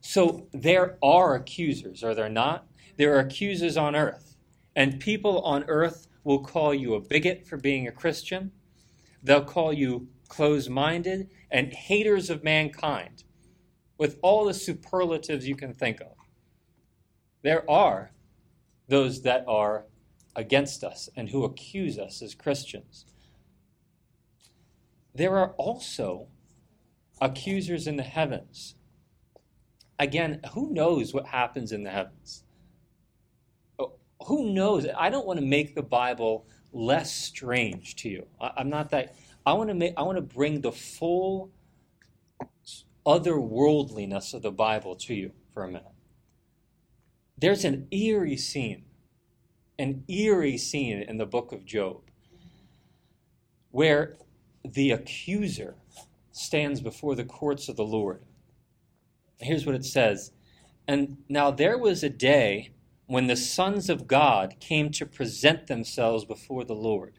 So 0.00 0.48
there 0.52 0.98
are 1.02 1.34
accusers, 1.34 2.04
are 2.04 2.14
there 2.14 2.28
not? 2.28 2.66
There 2.96 3.16
are 3.16 3.20
accusers 3.20 3.76
on 3.76 3.96
earth. 3.96 4.36
And 4.76 5.00
people 5.00 5.40
on 5.40 5.64
earth 5.68 6.08
will 6.24 6.40
call 6.40 6.74
you 6.74 6.94
a 6.94 7.00
bigot 7.00 7.46
for 7.46 7.56
being 7.56 7.86
a 7.86 7.92
Christian. 7.92 8.52
They'll 9.22 9.44
call 9.44 9.72
you 9.72 10.08
closed 10.28 10.70
minded 10.70 11.30
and 11.50 11.72
haters 11.72 12.28
of 12.30 12.44
mankind 12.44 13.24
with 13.98 14.18
all 14.22 14.44
the 14.44 14.54
superlatives 14.54 15.46
you 15.46 15.56
can 15.56 15.72
think 15.72 16.00
of. 16.00 16.16
There 17.42 17.68
are 17.70 18.12
those 18.88 19.22
that 19.22 19.44
are 19.46 19.86
against 20.36 20.82
us 20.82 21.08
and 21.16 21.28
who 21.28 21.44
accuse 21.44 21.98
us 21.98 22.20
as 22.20 22.34
Christians. 22.34 23.06
There 25.14 25.36
are 25.38 25.50
also 25.50 26.28
accusers 27.20 27.86
in 27.86 27.96
the 27.96 28.02
heavens 28.02 28.74
again, 29.98 30.40
who 30.52 30.70
knows 30.70 31.14
what 31.14 31.26
happens 31.26 31.72
in 31.72 31.82
the 31.82 31.90
heavens? 31.90 32.44
Oh, 33.78 33.94
who 34.26 34.52
knows? 34.52 34.86
I 34.96 35.10
don't 35.10 35.26
want 35.26 35.40
to 35.40 35.46
make 35.46 35.74
the 35.74 35.82
Bible 35.82 36.46
less 36.72 37.12
strange 37.12 37.96
to 37.96 38.08
you. 38.08 38.26
I, 38.40 38.52
am 38.58 38.68
not 38.68 38.90
that. 38.90 39.14
I 39.46 39.52
want 39.54 39.68
to 39.68 39.74
make. 39.74 39.94
I 39.96 40.02
want 40.02 40.16
to 40.16 40.22
bring 40.22 40.60
the 40.60 40.72
full 40.72 41.50
otherworldliness 43.06 44.32
of 44.32 44.42
the 44.42 44.50
Bible 44.50 44.96
to 44.96 45.14
you 45.14 45.32
for 45.52 45.64
a 45.64 45.68
minute. 45.68 45.84
There's 47.36 47.64
an 47.64 47.88
eerie 47.90 48.36
scene, 48.36 48.84
an 49.78 50.04
eerie 50.08 50.56
scene 50.56 51.02
in 51.02 51.18
the 51.18 51.26
book 51.26 51.52
of 51.52 51.64
Job, 51.64 52.00
where 53.70 54.16
the 54.64 54.90
accuser 54.90 55.76
stands 56.32 56.80
before 56.80 57.14
the 57.14 57.24
courts 57.24 57.68
of 57.68 57.76
the 57.76 57.84
Lord 57.84 58.22
here's 59.44 59.66
what 59.66 59.74
it 59.74 59.84
says 59.84 60.32
And 60.88 61.18
now 61.28 61.50
there 61.50 61.78
was 61.78 62.02
a 62.02 62.10
day 62.10 62.72
when 63.06 63.26
the 63.26 63.36
sons 63.36 63.90
of 63.90 64.06
God 64.06 64.56
came 64.60 64.90
to 64.92 65.06
present 65.06 65.66
themselves 65.66 66.24
before 66.24 66.64
the 66.64 66.74
Lord. 66.74 67.18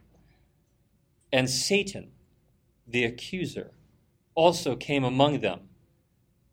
And 1.32 1.50
Satan, 1.50 2.12
the 2.88 3.04
accuser, 3.04 3.72
also 4.34 4.76
came 4.76 5.04
among 5.04 5.42
them. 5.42 5.70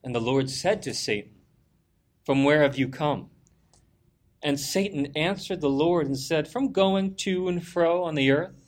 And 0.05 0.15
the 0.15 0.21
Lord 0.21 0.51
said 0.51 0.83
to 0.83 0.95
Satan, 0.95 1.33
From 2.25 2.45
where 2.45 2.63
have 2.63 2.77
you 2.77 2.89
come? 2.89 3.31
And 4.43 4.59
Satan 4.59 5.13
answered 5.15 5.61
the 5.61 5.71
Lord 5.71 6.07
and 6.07 6.19
said, 6.19 6.49
From 6.49 6.73
going 6.73 7.15
to 7.17 7.49
and 7.49 7.65
fro 7.65 8.03
on 8.03 8.17
the 8.17 8.31
earth, 8.31 8.62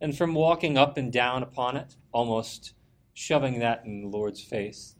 and 0.00 0.16
from 0.16 0.34
walking 0.34 0.76
up 0.76 0.96
and 0.96 1.12
down 1.12 1.42
upon 1.42 1.76
it, 1.76 1.96
almost 2.12 2.74
shoving 3.12 3.58
that 3.60 3.84
in 3.84 4.02
the 4.02 4.08
Lord's 4.08 4.42
face. 4.42 4.96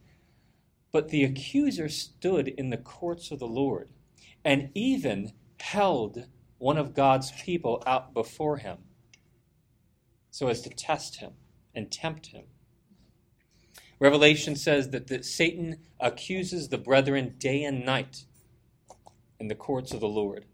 But 0.91 1.09
the 1.09 1.23
accuser 1.23 1.89
stood 1.89 2.47
in 2.47 2.69
the 2.69 2.77
courts 2.77 3.31
of 3.31 3.39
the 3.39 3.47
Lord 3.47 3.89
and 4.43 4.69
even 4.73 5.33
held 5.59 6.27
one 6.57 6.77
of 6.77 6.93
God's 6.93 7.31
people 7.31 7.83
out 7.85 8.13
before 8.13 8.57
him 8.57 8.77
so 10.31 10.47
as 10.47 10.61
to 10.61 10.69
test 10.69 11.17
him 11.17 11.31
and 11.73 11.91
tempt 11.91 12.27
him. 12.27 12.45
Revelation 13.99 14.55
says 14.55 14.89
that, 14.89 15.07
that 15.07 15.25
Satan 15.25 15.77
accuses 15.99 16.67
the 16.67 16.77
brethren 16.77 17.35
day 17.37 17.63
and 17.63 17.85
night 17.85 18.25
in 19.39 19.47
the 19.47 19.55
courts 19.55 19.93
of 19.93 20.01
the 20.01 20.07
Lord. 20.07 20.45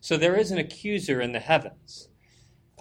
So 0.00 0.16
there 0.16 0.36
is 0.36 0.50
an 0.50 0.58
accuser 0.58 1.20
in 1.20 1.32
the 1.32 1.40
heavens. 1.40 2.08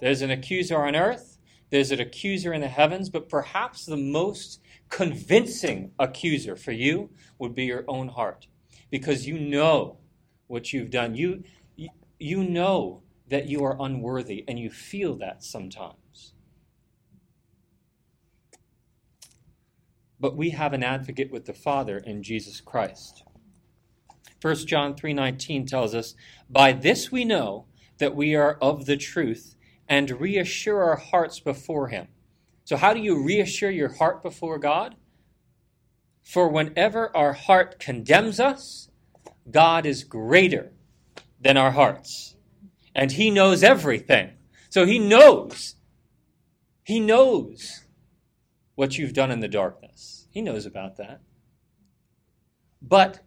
There's 0.02 0.22
an 0.22 0.32
accuser 0.32 0.84
on 0.84 0.96
earth, 0.96 1.38
there's 1.70 1.92
an 1.92 2.02
accuser 2.02 2.52
in 2.54 2.62
the 2.62 2.68
heavens, 2.68 3.10
but 3.10 3.30
perhaps 3.30 3.86
the 3.86 3.96
most 3.96 4.60
convincing 4.90 5.92
accuser 6.00 6.56
for 6.58 6.74
you 6.74 7.12
would 7.40 7.56
be 7.56 7.64
your 7.64 7.86
own 7.88 8.10
heart 8.10 8.48
because 8.90 9.26
you 9.26 9.40
know 9.40 10.00
what 10.48 10.74
you've 10.74 10.90
done. 10.90 11.16
You, 11.16 11.44
you 12.20 12.44
know 12.44 13.04
that 13.30 13.48
you 13.48 13.64
are 13.64 13.78
unworthy, 13.80 14.44
and 14.48 14.60
you 14.60 14.70
feel 14.70 15.16
that 15.16 15.44
sometimes. 15.44 16.34
But 20.20 20.36
we 20.36 20.50
have 20.50 20.74
an 20.74 20.84
advocate 20.84 21.32
with 21.32 21.46
the 21.46 21.54
Father 21.54 21.98
in 21.98 22.22
Jesus 22.22 22.60
Christ. 22.60 23.24
1 24.42 24.68
John 24.68 24.94
3:19 24.94 25.66
tells 25.66 25.96
us, 25.96 26.16
"By 26.50 26.74
this 26.74 27.12
we 27.12 27.24
know 27.24 27.68
that 28.00 28.16
we 28.16 28.36
are 28.36 28.56
of 28.56 28.86
the 28.86 28.98
truth 28.98 29.56
and 29.92 30.22
reassure 30.22 30.82
our 30.82 30.96
hearts 30.96 31.42
before 31.42 31.90
him." 31.90 32.08
So, 32.64 32.78
how 32.78 32.94
do 32.94 33.02
you 33.02 33.22
reassure 33.22 33.70
your 33.70 33.94
heart 33.94 34.24
before 34.24 34.58
God? 34.58 34.96
For 36.24 36.48
whenever 36.48 37.16
our 37.16 37.34
heart 37.34 37.78
condemns 37.78 38.40
us, 38.40 38.90
God 39.50 39.86
is 39.86 40.06
greater 40.06 40.72
than 41.40 41.58
our 41.58 41.72
hearts. 41.72 42.36
And 42.96 43.12
He 43.12 43.30
knows 43.30 43.64
everything. 43.64 44.32
So 44.70 44.86
He 44.86 45.00
knows. 45.00 45.76
He 46.84 47.00
knows 47.00 47.86
what 48.76 48.98
you've 48.98 49.14
done 49.14 49.32
in 49.32 49.42
the 49.42 49.48
darkness. 49.48 50.28
He 50.32 50.42
knows 50.42 50.66
about 50.66 50.96
that. 50.98 51.20
But 52.82 53.20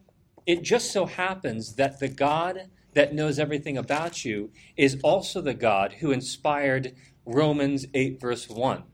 it 0.46 0.62
just 0.62 0.90
so 0.90 1.06
happens 1.06 1.74
that 1.74 2.00
the 2.00 2.08
God 2.08 2.70
that 2.94 3.14
knows 3.14 3.38
everything 3.38 3.76
about 3.76 4.24
you 4.24 4.50
is 4.76 4.98
also 5.02 5.40
the 5.40 5.54
God 5.54 5.94
who 6.00 6.10
inspired 6.10 6.94
Romans 7.26 7.86
8, 7.94 8.20
verse 8.20 8.48
1 8.48 8.84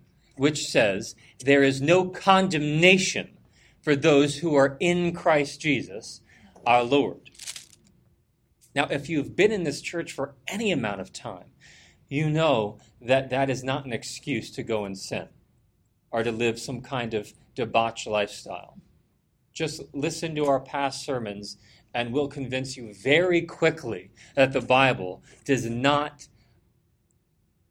which 0.40 0.68
says, 0.68 1.14
There 1.44 1.62
is 1.62 1.82
no 1.82 2.08
condemnation 2.08 3.36
for 3.82 3.94
those 3.94 4.38
who 4.38 4.54
are 4.54 4.78
in 4.80 5.12
Christ 5.12 5.60
Jesus, 5.60 6.22
our 6.66 6.82
Lord. 6.82 7.28
Now, 8.74 8.86
if 8.90 9.10
you've 9.10 9.36
been 9.36 9.52
in 9.52 9.64
this 9.64 9.82
church 9.82 10.12
for 10.12 10.34
any 10.48 10.72
amount 10.72 11.02
of 11.02 11.12
time, 11.12 11.50
you 12.08 12.30
know 12.30 12.78
that 13.02 13.28
that 13.28 13.50
is 13.50 13.62
not 13.62 13.84
an 13.84 13.92
excuse 13.92 14.50
to 14.52 14.62
go 14.62 14.86
and 14.86 14.96
sin. 14.98 15.28
or 16.10 16.22
to 16.22 16.32
live 16.32 16.58
some 16.58 16.80
kind 16.80 17.12
of 17.12 17.34
debauched 17.54 18.06
lifestyle. 18.06 18.78
Just 19.52 19.82
listen 19.92 20.34
to 20.34 20.46
our 20.46 20.58
past 20.58 21.04
sermons, 21.04 21.58
and 21.94 22.12
we'll 22.12 22.28
convince 22.28 22.76
you 22.76 22.94
very 22.94 23.42
quickly 23.42 24.10
that 24.36 24.52
the 24.52 24.60
Bible 24.60 25.22
does 25.44 25.68
not 25.68 26.28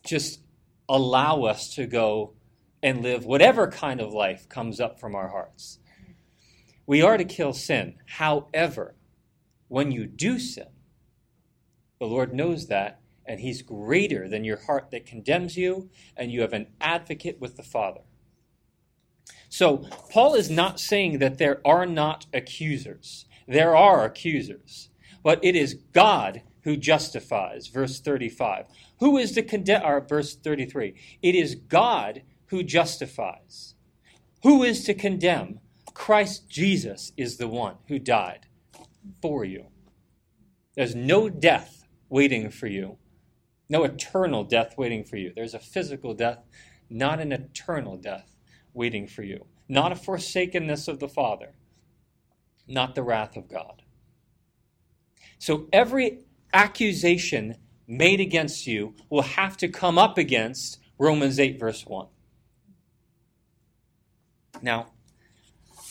just 0.05 0.41
allow 0.87 1.43
us 1.43 1.73
to 1.75 1.85
go 1.85 2.33
and 2.81 3.01
live 3.01 3.25
whatever 3.25 3.69
kind 3.69 4.01
of 4.01 4.13
life 4.13 4.47
comes 4.49 4.79
up 4.79 4.99
from 4.99 5.15
our 5.15 5.29
hearts. 5.29 5.79
We 6.85 7.01
are 7.01 7.17
to 7.17 7.25
kill 7.25 7.53
sin. 7.53 7.95
However, 8.07 8.95
when 9.67 9.91
you 9.91 10.07
do 10.07 10.39
sin, 10.39 10.67
the 11.99 12.07
Lord 12.07 12.33
knows 12.33 12.67
that, 12.67 13.01
and 13.25 13.39
He's 13.39 13.61
greater 13.61 14.27
than 14.27 14.43
your 14.43 14.57
heart 14.57 14.89
that 14.91 15.05
condemns 15.05 15.55
you, 15.55 15.89
and 16.17 16.31
you 16.31 16.41
have 16.41 16.53
an 16.53 16.67
advocate 16.81 17.39
with 17.39 17.57
the 17.57 17.63
Father. 17.63 18.01
So, 19.49 19.77
Paul 20.11 20.35
is 20.35 20.49
not 20.49 20.79
saying 20.79 21.19
that 21.19 21.37
there 21.37 21.61
are 21.65 21.85
not 21.85 22.25
accusers. 22.33 23.25
There 23.49 23.75
are 23.75 24.05
accusers. 24.05 24.89
But 25.23 25.43
it 25.43 25.55
is 25.55 25.73
God 25.91 26.43
who 26.61 26.77
justifies. 26.77 27.67
Verse 27.67 27.99
35. 27.99 28.65
Who 28.99 29.17
is 29.17 29.33
the 29.33 29.41
condemn? 29.41 29.83
Or 29.83 29.99
verse 29.99 30.35
33. 30.35 30.93
It 31.21 31.35
is 31.35 31.55
God 31.55 32.21
who 32.47 32.63
justifies. 32.63 33.73
Who 34.43 34.63
is 34.63 34.83
to 34.85 34.93
condemn? 34.93 35.59
Christ 35.93 36.47
Jesus 36.47 37.11
is 37.17 37.37
the 37.37 37.47
one 37.47 37.75
who 37.87 37.99
died 37.99 38.45
for 39.21 39.43
you. 39.43 39.65
There's 40.75 40.95
no 40.95 41.27
death 41.27 41.87
waiting 42.07 42.49
for 42.51 42.67
you, 42.67 42.97
no 43.67 43.83
eternal 43.83 44.43
death 44.43 44.77
waiting 44.77 45.03
for 45.03 45.17
you. 45.17 45.33
There's 45.35 45.53
a 45.53 45.59
physical 45.59 46.13
death, 46.13 46.39
not 46.89 47.19
an 47.19 47.31
eternal 47.31 47.97
death 47.97 48.31
waiting 48.73 49.07
for 49.07 49.23
you, 49.23 49.45
not 49.67 49.91
a 49.91 49.95
forsakenness 49.95 50.87
of 50.87 50.99
the 50.99 51.09
Father, 51.09 51.53
not 52.69 52.95
the 52.95 53.03
wrath 53.03 53.35
of 53.35 53.49
God. 53.49 53.81
So 55.37 55.67
every 55.71 56.19
accusation 56.53 57.55
made 57.87 58.19
against 58.19 58.67
you 58.67 58.93
will 59.09 59.23
have 59.23 59.57
to 59.57 59.67
come 59.67 59.97
up 59.97 60.17
against 60.17 60.79
Romans 60.97 61.39
8, 61.39 61.59
verse 61.59 61.85
1. 61.85 62.07
Now, 64.61 64.87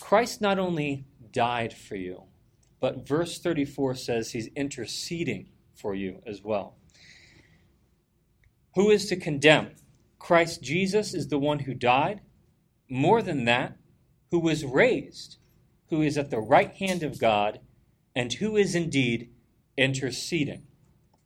Christ 0.01 0.41
not 0.41 0.59
only 0.59 1.07
died 1.33 1.73
for 1.73 1.97
you, 1.97 2.25
but 2.81 3.07
verse 3.07 3.39
34 3.39 3.95
says 3.95 4.31
he's 4.31 4.49
interceding 4.49 5.49
for 5.75 5.95
you 5.95 6.23
as 6.27 6.43
well. 6.43 6.77
Who 8.75 8.91
is 8.91 9.07
to 9.07 9.17
condemn? 9.17 9.73
Christ 10.19 10.63
Jesus 10.63 11.15
is 11.15 11.29
the 11.29 11.39
one 11.39 11.61
who 11.61 11.75
died. 11.75 12.21
More 12.89 13.23
than 13.23 13.45
that, 13.45 13.77
who 14.31 14.39
was 14.39 14.65
raised, 14.65 15.39
who 15.91 16.03
is 16.03 16.19
at 16.19 16.31
the 16.31 16.41
right 16.41 16.73
hand 16.75 17.03
of 17.03 17.19
God, 17.19 17.61
and 18.15 18.33
who 18.35 18.57
is 18.57 18.75
indeed 18.75 19.31
interceding 19.77 20.67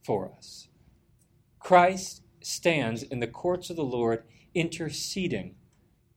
for 0.04 0.32
us. 0.36 0.68
Christ 1.58 2.22
stands 2.42 3.02
in 3.02 3.20
the 3.20 3.26
courts 3.26 3.70
of 3.70 3.76
the 3.76 3.84
Lord 3.84 4.24
interceding 4.54 5.54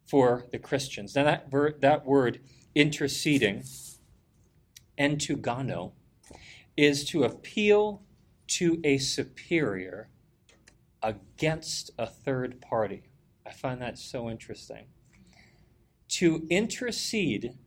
for 0.05 0.45
the 0.51 0.59
Christians. 0.59 1.15
Now, 1.15 1.23
that, 1.23 1.49
ver- 1.49 1.77
that 1.79 2.05
word 2.05 2.41
interceding, 2.73 3.63
entugano, 4.99 5.93
is 6.75 7.05
to 7.05 7.23
appeal 7.23 8.03
to 8.47 8.79
a 8.83 8.97
superior 8.97 10.09
against 11.01 11.91
a 11.97 12.05
third 12.05 12.61
party. 12.61 13.03
I 13.45 13.51
find 13.51 13.81
that 13.81 13.97
so 13.97 14.29
interesting. 14.29 14.87
To 16.09 16.45
intercede 16.49 17.57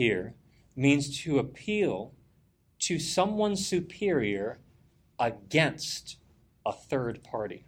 here 0.00 0.32
means 0.74 1.20
to 1.20 1.38
appeal 1.38 2.14
to 2.78 2.98
someone 2.98 3.54
superior 3.54 4.58
against 5.18 6.16
a 6.64 6.72
third 6.72 7.22
party. 7.22 7.66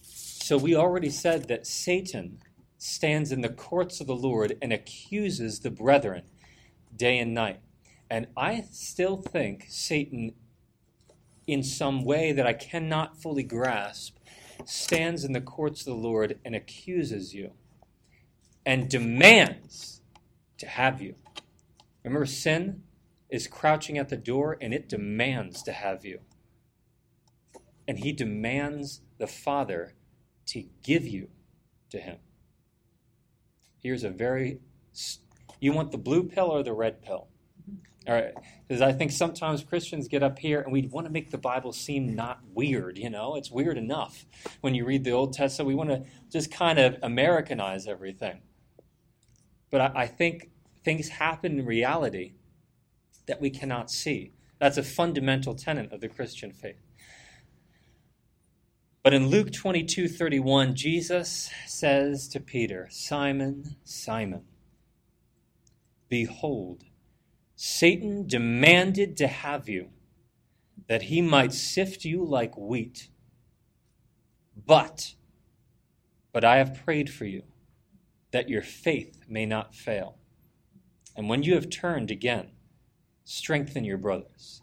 So 0.00 0.56
we 0.56 0.74
already 0.74 1.10
said 1.10 1.46
that 1.48 1.66
Satan 1.66 2.38
stands 2.78 3.32
in 3.32 3.42
the 3.42 3.50
courts 3.50 4.00
of 4.00 4.06
the 4.06 4.16
Lord 4.16 4.56
and 4.62 4.72
accuses 4.72 5.60
the 5.60 5.70
brethren 5.70 6.22
day 6.96 7.18
and 7.18 7.34
night. 7.34 7.60
And 8.08 8.28
I 8.34 8.64
still 8.72 9.18
think 9.18 9.66
Satan, 9.68 10.32
in 11.46 11.62
some 11.62 12.02
way 12.02 12.32
that 12.32 12.46
I 12.46 12.54
cannot 12.54 13.20
fully 13.20 13.42
grasp, 13.42 14.16
stands 14.64 15.22
in 15.22 15.34
the 15.34 15.42
courts 15.42 15.80
of 15.80 15.86
the 15.86 16.08
Lord 16.08 16.38
and 16.46 16.54
accuses 16.54 17.34
you 17.34 17.50
and 18.66 18.90
demands 18.90 20.02
to 20.58 20.66
have 20.66 21.00
you. 21.00 21.14
Remember, 22.04 22.26
sin 22.26 22.82
is 23.30 23.46
crouching 23.46 23.96
at 23.96 24.08
the 24.08 24.16
door 24.16 24.58
and 24.60 24.74
it 24.74 24.88
demands 24.88 25.62
to 25.62 25.72
have 25.72 26.04
you. 26.04 26.18
And 27.88 28.00
he 28.00 28.12
demands 28.12 29.00
the 29.18 29.28
Father 29.28 29.94
to 30.46 30.64
give 30.82 31.06
you 31.06 31.28
to 31.90 31.98
him. 31.98 32.18
Here's 33.78 34.02
a 34.02 34.10
very, 34.10 34.58
you 35.60 35.72
want 35.72 35.92
the 35.92 35.98
blue 35.98 36.24
pill 36.24 36.46
or 36.46 36.64
the 36.64 36.72
red 36.72 37.02
pill? 37.02 37.28
Mm-hmm. 37.62 38.10
All 38.10 38.14
right, 38.14 38.34
because 38.66 38.82
I 38.82 38.92
think 38.92 39.12
sometimes 39.12 39.62
Christians 39.62 40.08
get 40.08 40.24
up 40.24 40.40
here 40.40 40.60
and 40.60 40.72
we 40.72 40.88
want 40.88 41.06
to 41.06 41.12
make 41.12 41.30
the 41.30 41.38
Bible 41.38 41.72
seem 41.72 42.14
not 42.14 42.40
weird, 42.52 42.98
you 42.98 43.10
know? 43.10 43.36
It's 43.36 43.50
weird 43.50 43.78
enough 43.78 44.26
when 44.60 44.74
you 44.74 44.84
read 44.84 45.04
the 45.04 45.12
Old 45.12 45.32
Testament. 45.32 45.68
We 45.68 45.74
want 45.76 45.90
to 45.90 46.04
just 46.30 46.50
kind 46.50 46.80
of 46.80 46.96
Americanize 47.02 47.86
everything. 47.86 48.40
But 49.70 49.80
I, 49.80 49.92
I 49.94 50.06
think 50.06 50.50
things 50.84 51.08
happen 51.08 51.58
in 51.58 51.66
reality 51.66 52.34
that 53.26 53.40
we 53.40 53.50
cannot 53.50 53.90
see. 53.90 54.32
That's 54.58 54.78
a 54.78 54.82
fundamental 54.82 55.54
tenet 55.54 55.92
of 55.92 56.00
the 56.00 56.08
Christian 56.08 56.52
faith. 56.52 56.80
But 59.02 59.14
in 59.14 59.28
Luke 59.28 59.52
22 59.52 60.08
31, 60.08 60.74
Jesus 60.74 61.50
says 61.66 62.26
to 62.28 62.40
Peter, 62.40 62.88
Simon, 62.90 63.76
Simon, 63.84 64.42
behold, 66.08 66.82
Satan 67.54 68.26
demanded 68.26 69.16
to 69.18 69.28
have 69.28 69.68
you, 69.68 69.90
that 70.88 71.02
he 71.02 71.22
might 71.22 71.52
sift 71.52 72.04
you 72.04 72.24
like 72.24 72.56
wheat. 72.56 73.08
But, 74.66 75.14
but 76.32 76.44
I 76.44 76.56
have 76.56 76.82
prayed 76.84 77.08
for 77.08 77.26
you, 77.26 77.44
that 78.36 78.50
your 78.50 78.60
faith 78.60 79.24
may 79.26 79.46
not 79.46 79.74
fail. 79.74 80.18
And 81.16 81.26
when 81.26 81.42
you 81.42 81.54
have 81.54 81.70
turned 81.70 82.10
again, 82.10 82.48
strengthen 83.24 83.82
your 83.82 83.96
brothers. 83.96 84.60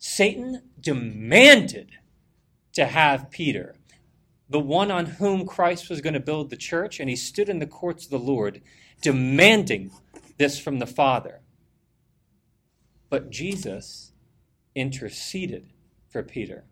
Satan 0.00 0.62
demanded 0.80 1.92
to 2.72 2.86
have 2.86 3.30
Peter, 3.30 3.76
the 4.50 4.58
one 4.58 4.90
on 4.90 5.06
whom 5.06 5.46
Christ 5.46 5.88
was 5.88 6.00
going 6.00 6.14
to 6.14 6.18
build 6.18 6.50
the 6.50 6.56
church, 6.56 6.98
and 6.98 7.08
he 7.08 7.14
stood 7.14 7.48
in 7.48 7.60
the 7.60 7.68
courts 7.68 8.06
of 8.06 8.10
the 8.10 8.18
Lord 8.18 8.60
demanding 9.00 9.92
this 10.36 10.58
from 10.58 10.80
the 10.80 10.88
Father. 10.88 11.40
But 13.10 13.30
Jesus 13.30 14.10
interceded 14.74 15.68
for 16.08 16.24
Peter. 16.24 16.64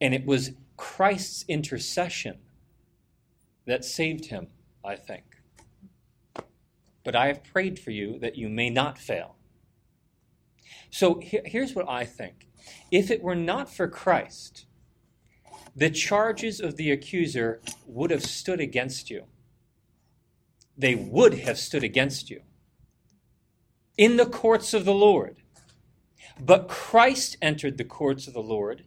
And 0.00 0.14
it 0.14 0.24
was 0.24 0.52
Christ's 0.76 1.44
intercession 1.48 2.38
that 3.68 3.84
saved 3.84 4.26
him, 4.26 4.48
I 4.84 4.96
think. 4.96 5.24
But 7.04 7.16
I 7.16 7.28
have 7.28 7.44
prayed 7.44 7.78
for 7.78 7.90
you 7.90 8.18
that 8.18 8.36
you 8.36 8.48
may 8.48 8.70
not 8.70 8.98
fail. 8.98 9.36
So 10.90 11.20
here's 11.22 11.74
what 11.74 11.88
I 11.88 12.04
think 12.04 12.48
if 12.90 13.10
it 13.10 13.22
were 13.22 13.34
not 13.34 13.72
for 13.72 13.88
Christ, 13.88 14.66
the 15.76 15.90
charges 15.90 16.60
of 16.60 16.76
the 16.76 16.90
accuser 16.90 17.60
would 17.86 18.10
have 18.10 18.24
stood 18.24 18.60
against 18.60 19.10
you. 19.10 19.24
They 20.76 20.94
would 20.94 21.34
have 21.40 21.58
stood 21.58 21.84
against 21.84 22.30
you 22.30 22.42
in 23.96 24.16
the 24.16 24.26
courts 24.26 24.72
of 24.74 24.84
the 24.84 24.94
Lord. 24.94 25.42
But 26.40 26.68
Christ 26.68 27.36
entered 27.42 27.78
the 27.78 27.84
courts 27.84 28.28
of 28.28 28.34
the 28.34 28.40
Lord 28.40 28.84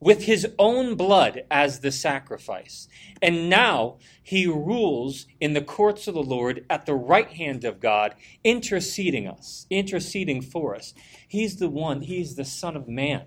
with 0.00 0.24
his 0.24 0.48
own 0.58 0.94
blood 0.96 1.42
as 1.50 1.80
the 1.80 1.92
sacrifice. 1.92 2.88
And 3.20 3.50
now 3.50 3.98
he 4.22 4.46
rules 4.46 5.26
in 5.40 5.52
the 5.52 5.60
courts 5.60 6.08
of 6.08 6.14
the 6.14 6.22
Lord 6.22 6.64
at 6.70 6.86
the 6.86 6.94
right 6.94 7.30
hand 7.30 7.64
of 7.64 7.80
God, 7.80 8.14
interceding 8.42 9.28
us, 9.28 9.66
interceding 9.68 10.40
for 10.40 10.74
us. 10.74 10.94
He's 11.28 11.56
the 11.56 11.68
one, 11.68 12.00
he's 12.00 12.34
the 12.34 12.46
Son 12.46 12.76
of 12.76 12.88
Man 12.88 13.26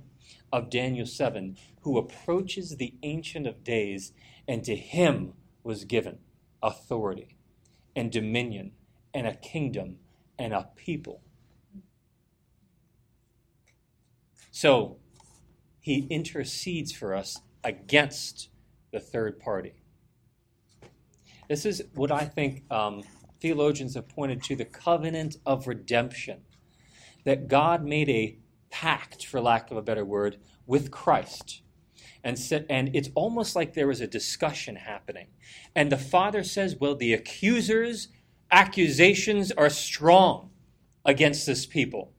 of 0.52 0.70
Daniel 0.70 1.06
7, 1.06 1.58
who 1.82 1.98
approaches 1.98 2.78
the 2.78 2.96
Ancient 3.04 3.46
of 3.46 3.64
Days, 3.64 4.12
and 4.48 4.64
to 4.64 4.76
him 4.76 5.34
was 5.64 5.86
given 5.86 6.20
authority 6.62 7.38
and 7.96 8.12
dominion 8.12 8.72
and 9.14 9.28
a 9.28 9.36
kingdom 9.36 9.98
and 10.40 10.54
a 10.54 10.70
people. 10.76 11.22
So, 14.50 14.98
he 15.84 16.08
intercedes 16.10 16.94
for 16.94 17.14
us 17.14 17.42
against 17.62 18.48
the 18.94 19.02
third 19.02 19.38
party. 19.38 19.74
This 21.50 21.66
is 21.66 21.84
what 21.94 22.10
I 22.10 22.24
think 22.24 22.64
um, 22.72 23.04
theologians 23.42 23.96
have 23.96 24.08
pointed 24.08 24.42
to 24.44 24.56
the 24.56 24.64
covenant 24.64 25.36
of 25.46 25.68
redemption. 25.68 26.44
That 27.26 27.50
God 27.50 27.84
made 27.84 28.10
a 28.10 28.38
pact, 28.70 29.26
for 29.26 29.42
lack 29.42 29.72
of 29.72 29.78
a 29.78 29.82
better 29.82 30.06
word, 30.06 30.38
with 30.66 30.90
Christ. 30.90 31.62
And, 32.24 32.40
said, 32.40 32.66
and 32.70 32.96
it's 32.96 33.10
almost 33.14 33.54
like 33.54 33.74
there 33.74 33.88
was 33.88 34.00
a 34.00 34.08
discussion 34.08 34.78
happening. 34.78 35.28
And 35.76 35.92
the 35.92 35.98
Father 35.98 36.44
says, 36.44 36.78
Well, 36.80 36.96
the 36.96 37.12
accusers' 37.12 38.08
accusations 38.50 39.52
are 39.52 39.70
strong 39.70 40.52
against 41.04 41.46
this 41.46 41.66
people. 41.66 42.14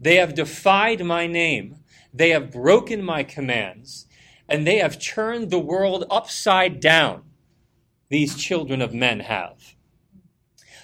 They 0.00 0.16
have 0.16 0.34
defied 0.34 1.04
my 1.04 1.26
name, 1.26 1.76
they 2.18 2.30
have 2.30 2.50
broken 2.50 3.00
my 3.00 3.22
commands, 3.22 4.06
and 4.48 4.66
they 4.66 4.78
have 4.78 5.00
turned 5.00 5.50
the 5.50 5.58
world 5.58 6.04
upside 6.10 6.80
down. 6.80 7.22
These 8.08 8.36
children 8.36 8.82
of 8.82 8.92
men 8.92 9.20
have. 9.20 9.76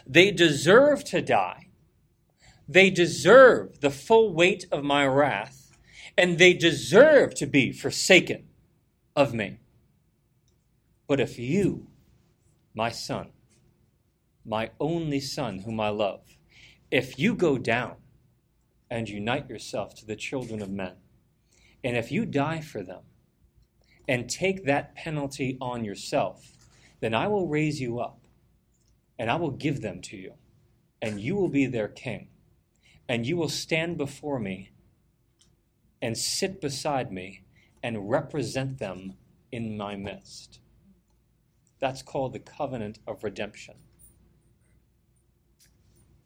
They 0.06 0.30
deserve 0.30 1.02
to 1.06 1.20
die. 1.20 1.70
They 2.68 2.88
deserve 2.88 3.80
the 3.80 3.90
full 3.90 4.32
weight 4.32 4.66
of 4.70 4.84
my 4.84 5.04
wrath, 5.06 5.76
and 6.16 6.38
they 6.38 6.52
deserve 6.52 7.34
to 7.34 7.46
be 7.46 7.72
forsaken 7.72 8.46
of 9.16 9.34
me. 9.34 9.58
But 11.08 11.18
if 11.18 11.36
you, 11.36 11.88
my 12.74 12.90
son, 12.90 13.30
my 14.44 14.70
only 14.78 15.20
son 15.20 15.60
whom 15.60 15.80
I 15.80 15.88
love, 15.88 16.36
if 16.92 17.18
you 17.18 17.34
go 17.34 17.58
down 17.58 17.96
and 18.88 19.08
unite 19.08 19.48
yourself 19.48 19.96
to 19.96 20.06
the 20.06 20.16
children 20.16 20.62
of 20.62 20.70
men, 20.70 20.94
and 21.84 21.96
if 21.96 22.10
you 22.10 22.24
die 22.24 22.60
for 22.60 22.82
them 22.82 23.02
and 24.08 24.28
take 24.28 24.64
that 24.64 24.96
penalty 24.96 25.58
on 25.60 25.84
yourself, 25.84 26.52
then 27.00 27.14
I 27.14 27.28
will 27.28 27.46
raise 27.46 27.80
you 27.80 28.00
up 28.00 28.20
and 29.18 29.30
I 29.30 29.36
will 29.36 29.50
give 29.50 29.82
them 29.82 30.00
to 30.02 30.16
you, 30.16 30.32
and 31.00 31.20
you 31.20 31.36
will 31.36 31.48
be 31.48 31.66
their 31.66 31.86
king, 31.86 32.28
and 33.08 33.24
you 33.24 33.36
will 33.36 33.48
stand 33.48 33.96
before 33.96 34.40
me 34.40 34.72
and 36.02 36.18
sit 36.18 36.60
beside 36.60 37.12
me 37.12 37.44
and 37.82 38.10
represent 38.10 38.78
them 38.78 39.14
in 39.52 39.76
my 39.76 39.94
midst. 39.94 40.58
That's 41.78 42.02
called 42.02 42.32
the 42.32 42.40
covenant 42.40 42.98
of 43.06 43.22
redemption. 43.22 43.74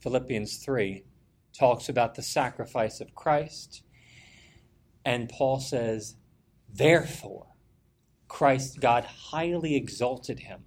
Philippians 0.01 0.59
3 0.59 1.05
talks 1.53 1.89
about 1.89 2.15
the 2.15 2.23
sacrifice 2.23 3.01
of 3.01 3.15
Christ, 3.15 3.83
and 5.09 5.31
Paul 5.31 5.59
says, 5.59 6.17
Therefore, 6.71 7.47
Christ, 8.29 8.79
God 8.79 9.05
highly 9.05 9.75
exalted 9.75 10.41
him 10.41 10.65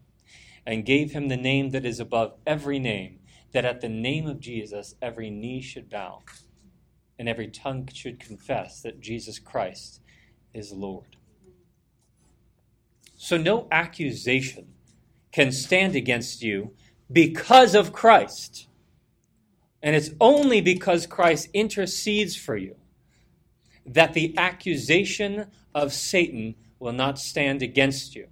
and 0.66 0.84
gave 0.84 1.12
him 1.12 1.28
the 1.28 1.38
name 1.38 1.70
that 1.70 1.86
is 1.86 2.00
above 2.00 2.34
every 2.48 2.80
name, 2.80 3.20
that 3.52 3.66
at 3.66 3.82
the 3.82 3.88
name 3.88 4.26
of 4.26 4.40
Jesus 4.40 4.96
every 5.00 5.30
knee 5.30 5.62
should 5.62 5.92
bow 5.92 6.24
and 7.20 7.30
every 7.30 7.50
tongue 7.50 7.88
should 7.94 8.20
confess 8.20 8.82
that 8.82 9.00
Jesus 9.00 9.38
Christ 9.38 10.02
is 10.56 10.72
Lord. 10.72 11.18
So 13.18 13.38
no 13.38 13.68
accusation 13.72 14.74
can 15.32 15.52
stand 15.52 15.96
against 15.96 16.42
you 16.42 16.72
because 17.12 17.76
of 17.76 17.94
Christ. 17.94 18.68
And 19.84 19.96
it's 19.96 20.10
only 20.20 20.62
because 20.62 21.06
Christ 21.06 21.50
intercedes 21.54 22.36
for 22.36 22.58
you 22.58 22.78
that 23.86 24.14
the 24.14 24.38
accusation 24.38 25.48
of 25.74 25.94
Satan 25.94 26.56
will 26.80 26.94
not 26.94 27.20
stand 27.20 27.62
against 27.62 28.16
you. 28.16 28.28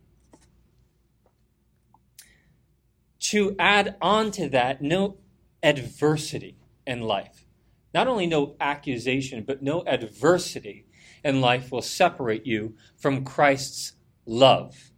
To 3.19 3.55
add 3.59 3.95
on 4.01 4.31
to 4.31 4.49
that, 4.49 4.81
no 4.81 5.17
adversity 5.61 6.57
in 6.87 7.01
life. 7.01 7.45
Not 7.93 8.07
only 8.07 8.27
no 8.27 8.55
accusation, 8.59 9.43
but 9.45 9.61
no 9.61 9.83
adversity 9.85 10.85
in 11.23 11.41
life 11.41 11.71
will 11.71 11.81
separate 11.81 12.45
you 12.45 12.75
from 12.97 13.23
Christ's 13.23 13.93
love. 14.25 14.91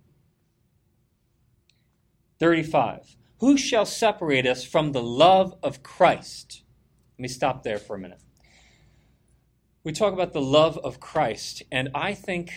35. 2.39 3.15
Who 3.39 3.57
shall 3.57 3.85
separate 3.85 4.45
us 4.45 4.63
from 4.63 4.91
the 4.91 5.03
love 5.03 5.55
of 5.63 5.83
Christ? 5.83 6.63
Let 7.17 7.23
me 7.23 7.27
stop 7.27 7.63
there 7.63 7.79
for 7.79 7.95
a 7.95 7.99
minute. 7.99 8.21
We 9.83 9.91
talk 9.91 10.13
about 10.13 10.33
the 10.33 10.41
love 10.41 10.77
of 10.79 10.99
Christ, 10.99 11.63
and 11.71 11.89
I 11.95 12.13
think, 12.13 12.51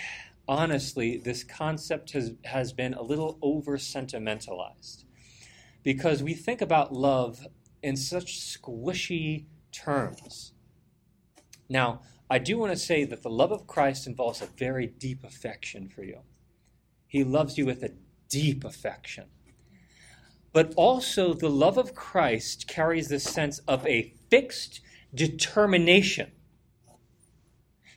honestly, 0.47 1.17
this 1.17 1.43
concept 1.43 2.13
has, 2.13 2.33
has 2.45 2.73
been 2.73 2.93
a 2.93 3.03
little 3.03 3.39
over 3.41 3.79
sentimentalized 3.79 5.05
because 5.83 6.23
we 6.23 6.35
think 6.35 6.61
about 6.61 6.93
love 6.93 7.47
in 7.83 7.97
such 7.97 8.39
squishy 8.39 9.47
terms. 9.73 10.53
Now, 11.69 12.03
I 12.29 12.39
do 12.39 12.59
want 12.59 12.73
to 12.73 12.79
say 12.79 13.05
that 13.05 13.23
the 13.23 13.31
love 13.31 13.53
of 13.53 13.67
Christ 13.67 14.07
involves 14.07 14.43
a 14.43 14.47
very 14.47 14.87
deep 14.87 15.25
affection 15.25 15.89
for 15.89 16.05
you. 16.05 16.21
He 17.07 17.25
loves 17.25 17.57
you 17.57 17.65
with 17.65 17.83
a 17.83 17.93
deep 18.29 18.65
affection 18.65 19.27
but 20.55 20.73
also 20.77 21.35
the 21.35 21.51
love 21.51 21.77
of 21.77 21.95
Christ 21.95 22.69
carries 22.69 23.09
the 23.09 23.19
sense 23.19 23.59
of 23.67 23.85
a 23.87 24.15
fixed 24.31 24.81
determination 25.13 26.31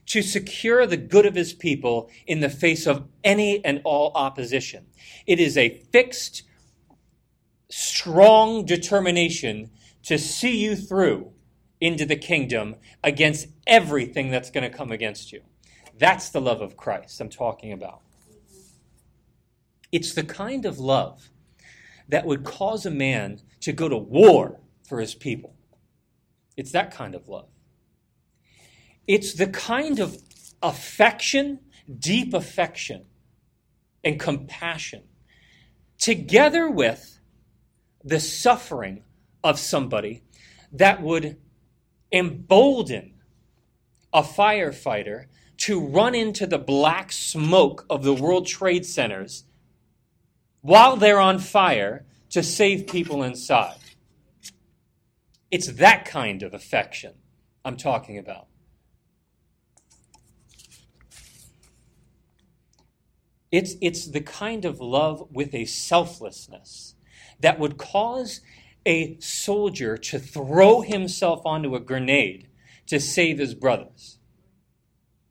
to 0.07 0.21
secure 0.21 0.85
the 0.85 0.97
good 0.97 1.25
of 1.25 1.35
his 1.35 1.53
people 1.53 2.09
in 2.25 2.39
the 2.39 2.49
face 2.49 2.87
of 2.87 3.07
any 3.23 3.63
and 3.63 3.81
all 3.83 4.11
opposition. 4.15 4.87
It 5.25 5.39
is 5.39 5.57
a 5.57 5.81
fixed, 5.91 6.43
strong 7.69 8.65
determination 8.65 9.69
to 10.03 10.17
see 10.17 10.57
you 10.57 10.75
through 10.75 11.31
into 11.79 12.05
the 12.05 12.15
kingdom 12.15 12.75
against 13.03 13.47
everything 13.67 14.31
that's 14.31 14.49
going 14.49 14.69
to 14.69 14.75
come 14.75 14.91
against 14.91 15.31
you. 15.31 15.41
That's 15.97 16.29
the 16.29 16.41
love 16.41 16.61
of 16.61 16.77
Christ 16.77 17.19
I'm 17.19 17.29
talking 17.29 17.71
about. 17.71 18.01
It's 19.91 20.13
the 20.13 20.23
kind 20.23 20.65
of 20.65 20.79
love 20.79 21.29
that 22.07 22.25
would 22.25 22.43
cause 22.43 22.85
a 22.85 22.91
man 22.91 23.41
to 23.61 23.73
go 23.73 23.89
to 23.89 23.97
war 23.97 24.59
for 24.87 24.99
his 24.99 25.15
people. 25.15 25.55
It's 26.55 26.71
that 26.71 26.91
kind 26.91 27.13
of 27.13 27.27
love. 27.27 27.49
It's 29.07 29.33
the 29.33 29.47
kind 29.47 29.99
of 29.99 30.21
affection, 30.61 31.59
deep 31.97 32.33
affection, 32.33 33.05
and 34.03 34.19
compassion, 34.19 35.03
together 35.97 36.69
with 36.69 37.19
the 38.03 38.19
suffering 38.19 39.03
of 39.43 39.59
somebody 39.59 40.23
that 40.71 41.01
would 41.01 41.37
embolden 42.11 43.13
a 44.13 44.21
firefighter 44.21 45.25
to 45.57 45.79
run 45.79 46.13
into 46.13 46.45
the 46.45 46.57
black 46.57 47.11
smoke 47.11 47.85
of 47.89 48.03
the 48.03 48.13
World 48.13 48.45
Trade 48.45 48.85
Centers 48.85 49.45
while 50.61 50.95
they're 50.97 51.19
on 51.19 51.39
fire 51.39 52.05
to 52.29 52.43
save 52.43 52.87
people 52.87 53.23
inside. 53.23 53.77
It's 55.49 55.67
that 55.73 56.05
kind 56.05 56.43
of 56.43 56.53
affection 56.53 57.13
I'm 57.63 57.77
talking 57.77 58.17
about. 58.17 58.47
It's, 63.51 63.75
it's 63.81 64.07
the 64.07 64.21
kind 64.21 64.65
of 64.65 64.79
love 64.79 65.27
with 65.31 65.53
a 65.53 65.65
selflessness 65.65 66.95
that 67.39 67.59
would 67.59 67.77
cause 67.77 68.41
a 68.85 69.17
soldier 69.19 69.97
to 69.97 70.19
throw 70.19 70.81
himself 70.81 71.41
onto 71.45 71.75
a 71.75 71.79
grenade 71.79 72.47
to 72.87 72.99
save 72.99 73.37
his 73.37 73.53
brothers. 73.53 74.19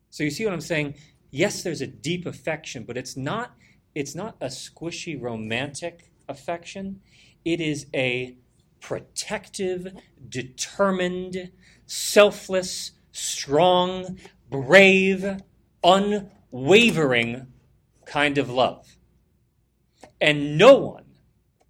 So 0.09 0.23
you 0.23 0.29
see 0.31 0.45
what 0.45 0.53
I'm 0.53 0.61
saying? 0.61 0.95
Yes, 1.31 1.63
there's 1.63 1.81
a 1.81 1.87
deep 1.87 2.25
affection, 2.25 2.83
but 2.83 2.97
it's 2.97 3.17
not 3.17 3.55
it's 3.95 4.13
not 4.13 4.35
a 4.39 4.45
squishy 4.45 5.19
romantic 5.19 6.11
affection, 6.29 7.01
it 7.43 7.59
is 7.59 7.87
a 7.95 8.37
protective, 8.79 9.91
determined, 10.29 11.49
selfless, 11.87 12.91
strong, 13.11 14.19
brave, 14.51 15.41
unwavering 15.83 17.47
kind 18.07 18.37
of 18.37 18.49
love. 18.49 18.97
And 20.19 20.57
no 20.57 20.75
one, 20.75 21.05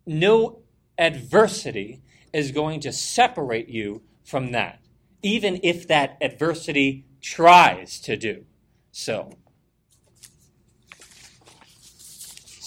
no 0.05 0.59
adversity 0.97 2.01
is 2.31 2.51
going 2.51 2.79
to 2.81 2.93
separate 2.93 3.67
you 3.67 4.03
from 4.23 4.51
that, 4.51 4.79
even 5.21 5.59
if 5.63 5.87
that 5.87 6.17
adversity 6.21 7.05
tries 7.21 7.99
to 8.01 8.15
do 8.15 8.45
so. 8.91 9.31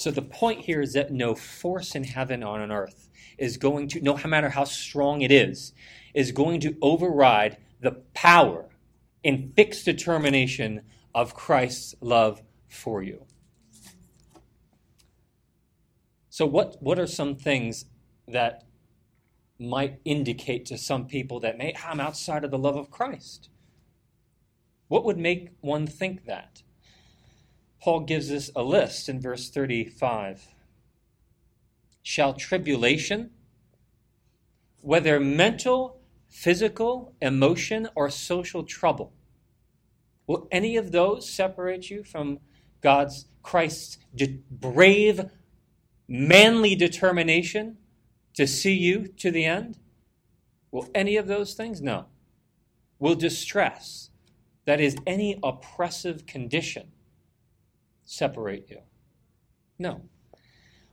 So 0.00 0.10
the 0.10 0.22
point 0.22 0.62
here 0.62 0.80
is 0.80 0.94
that 0.94 1.12
no 1.12 1.34
force 1.34 1.94
in 1.94 2.04
heaven 2.04 2.42
or 2.42 2.58
on 2.60 2.72
earth 2.72 3.08
is 3.38 3.56
going 3.56 3.88
to, 3.88 4.00
no 4.00 4.16
matter 4.26 4.48
how 4.48 4.64
strong 4.64 5.22
it 5.22 5.30
is, 5.30 5.72
is 6.14 6.32
going 6.32 6.60
to 6.60 6.76
override 6.82 7.58
the 7.80 7.92
power 8.14 8.68
and 9.24 9.52
fixed 9.54 9.84
determination 9.84 10.82
of 11.14 11.34
Christ's 11.34 11.94
love 12.00 12.42
for 12.68 13.02
you. 13.02 13.26
So, 16.30 16.46
what, 16.46 16.76
what 16.80 16.98
are 17.00 17.08
some 17.08 17.34
things 17.34 17.86
that 18.28 18.62
might 19.58 20.00
indicate 20.04 20.64
to 20.66 20.78
some 20.78 21.06
people 21.06 21.40
that 21.40 21.58
may, 21.58 21.74
I'm 21.84 21.98
outside 21.98 22.44
of 22.44 22.52
the 22.52 22.58
love 22.58 22.76
of 22.76 22.90
Christ? 22.90 23.50
What 24.86 25.04
would 25.04 25.18
make 25.18 25.50
one 25.60 25.88
think 25.88 26.26
that? 26.26 26.62
Paul 27.82 28.00
gives 28.00 28.30
us 28.30 28.50
a 28.54 28.62
list 28.62 29.08
in 29.08 29.20
verse 29.20 29.50
35. 29.50 30.46
Shall 32.02 32.34
tribulation, 32.34 33.30
whether 34.82 35.18
mental, 35.18 36.00
physical, 36.28 37.14
emotion, 37.20 37.88
or 37.96 38.08
social 38.08 38.62
trouble, 38.62 39.12
will 40.28 40.46
any 40.52 40.76
of 40.76 40.92
those 40.92 41.28
separate 41.28 41.90
you 41.90 42.04
from 42.04 42.38
God's, 42.80 43.26
Christ's 43.42 43.98
brave, 44.50 45.22
manly 46.10 46.74
determination 46.74 47.78
to 48.34 48.46
see 48.46 48.74
you 48.74 49.06
to 49.06 49.30
the 49.30 49.44
end? 49.44 49.78
Will 50.72 50.88
any 50.94 51.16
of 51.16 51.28
those 51.28 51.54
things? 51.54 51.80
No. 51.80 52.06
Will 52.98 53.14
distress, 53.14 54.10
that 54.66 54.80
is, 54.80 54.96
any 55.06 55.38
oppressive 55.42 56.26
condition, 56.26 56.90
separate 58.04 58.68
you? 58.68 58.80
No. 59.78 60.02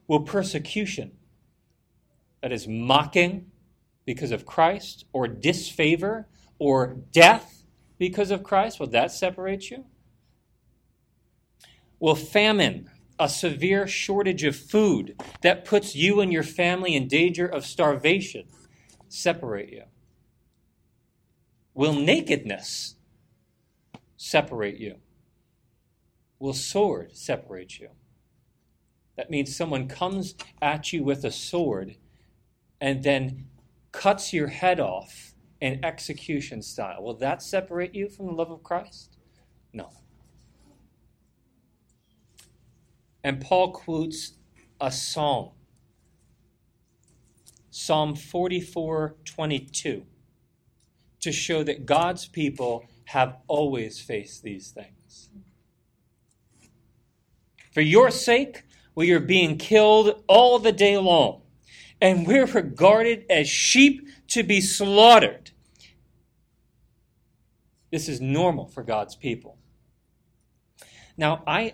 Will 0.08 0.22
persecution, 0.22 1.12
that 2.42 2.52
is, 2.52 2.68
mocking 2.68 3.52
because 4.06 4.32
of 4.32 4.46
Christ, 4.46 5.06
or 5.12 5.28
disfavor, 5.28 6.28
or 6.60 6.96
death 7.12 7.66
because 7.98 8.32
of 8.32 8.44
Christ, 8.44 8.80
will 8.80 8.88
that 8.88 9.12
separate 9.12 9.70
you? 9.70 9.86
Will 12.00 12.16
famine, 12.16 12.90
a 13.20 13.30
severe 13.30 13.88
shortage 13.88 14.44
of 14.44 14.56
food 14.56 15.22
that 15.42 15.66
puts 15.66 15.96
you 15.96 16.22
and 16.22 16.32
your 16.32 16.44
family 16.44 16.96
in 16.96 17.08
danger 17.08 17.46
of 17.46 17.66
starvation, 17.66 18.46
separate 19.10 19.70
you? 19.70 19.84
Will 21.74 21.94
nakedness 21.94 22.96
separate 24.18 24.80
you? 24.80 24.96
Will 26.40 26.54
sword 26.54 27.16
separate 27.16 27.80
you? 27.80 27.90
That 29.16 29.32
means 29.32 29.56
someone 29.56 29.88
comes 29.88 30.36
at 30.62 30.94
you 30.94 31.04
with 31.04 31.26
a 31.26 31.32
sword 31.32 31.96
and 32.80 33.04
then 33.04 33.48
cuts 33.92 34.32
your 34.32 34.48
head 34.48 34.80
off 34.80 35.34
in 35.60 35.84
execution 35.84 36.62
style. 36.62 37.04
Will 37.04 37.16
that 37.16 37.42
separate 37.42 37.96
you 37.96 38.10
from 38.10 38.28
the 38.28 38.34
love 38.34 38.52
of 38.52 38.62
Christ? 38.62 39.18
No. 39.74 39.90
And 43.28 43.42
Paul 43.42 43.74
quotes 43.74 44.36
a 44.80 44.90
psalm, 44.90 45.50
Psalm 47.70 48.16
44 48.16 49.18
22, 49.26 50.06
to 51.20 51.32
show 51.34 51.62
that 51.62 51.86
God's 51.86 52.26
people 52.26 52.86
have 53.04 53.36
always 53.50 54.00
faced 54.00 54.44
these 54.44 54.72
things. 54.72 55.28
For 57.74 57.82
your 57.82 58.12
sake, 58.12 58.64
we 58.96 59.12
are 59.12 59.20
being 59.20 59.58
killed 59.58 60.24
all 60.28 60.58
the 60.58 60.72
day 60.72 60.96
long, 60.96 61.42
and 62.00 62.26
we're 62.26 62.46
regarded 62.46 63.26
as 63.30 63.50
sheep 63.50 64.08
to 64.30 64.42
be 64.42 64.62
slaughtered. 64.62 65.52
This 67.92 68.08
is 68.08 68.22
normal 68.22 68.68
for 68.68 68.84
God's 68.84 69.18
people. 69.18 69.58
Now, 71.18 71.44
I 71.46 71.74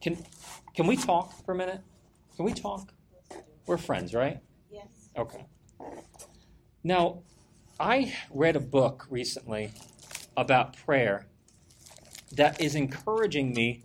can 0.00 0.24
can 0.74 0.86
we 0.86 0.96
talk 0.96 1.44
for 1.44 1.52
a 1.52 1.56
minute? 1.56 1.80
Can 2.36 2.44
we 2.44 2.52
talk? 2.52 2.92
We're 3.66 3.78
friends, 3.78 4.14
right? 4.14 4.40
Yes. 4.70 4.86
Okay. 5.16 5.44
Now, 6.84 7.22
I 7.80 8.14
read 8.30 8.56
a 8.56 8.60
book 8.60 9.06
recently 9.10 9.72
about 10.36 10.76
prayer 10.76 11.26
that 12.32 12.60
is 12.60 12.74
encouraging 12.74 13.52
me 13.52 13.84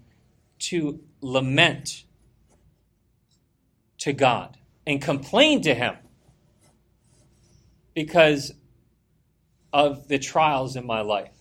to 0.59 1.01
lament 1.21 2.05
to 3.99 4.13
God 4.13 4.57
and 4.85 5.01
complain 5.01 5.61
to 5.63 5.73
Him 5.73 5.95
because 7.93 8.53
of 9.71 10.07
the 10.07 10.19
trials 10.19 10.75
in 10.75 10.85
my 10.85 11.01
life. 11.01 11.32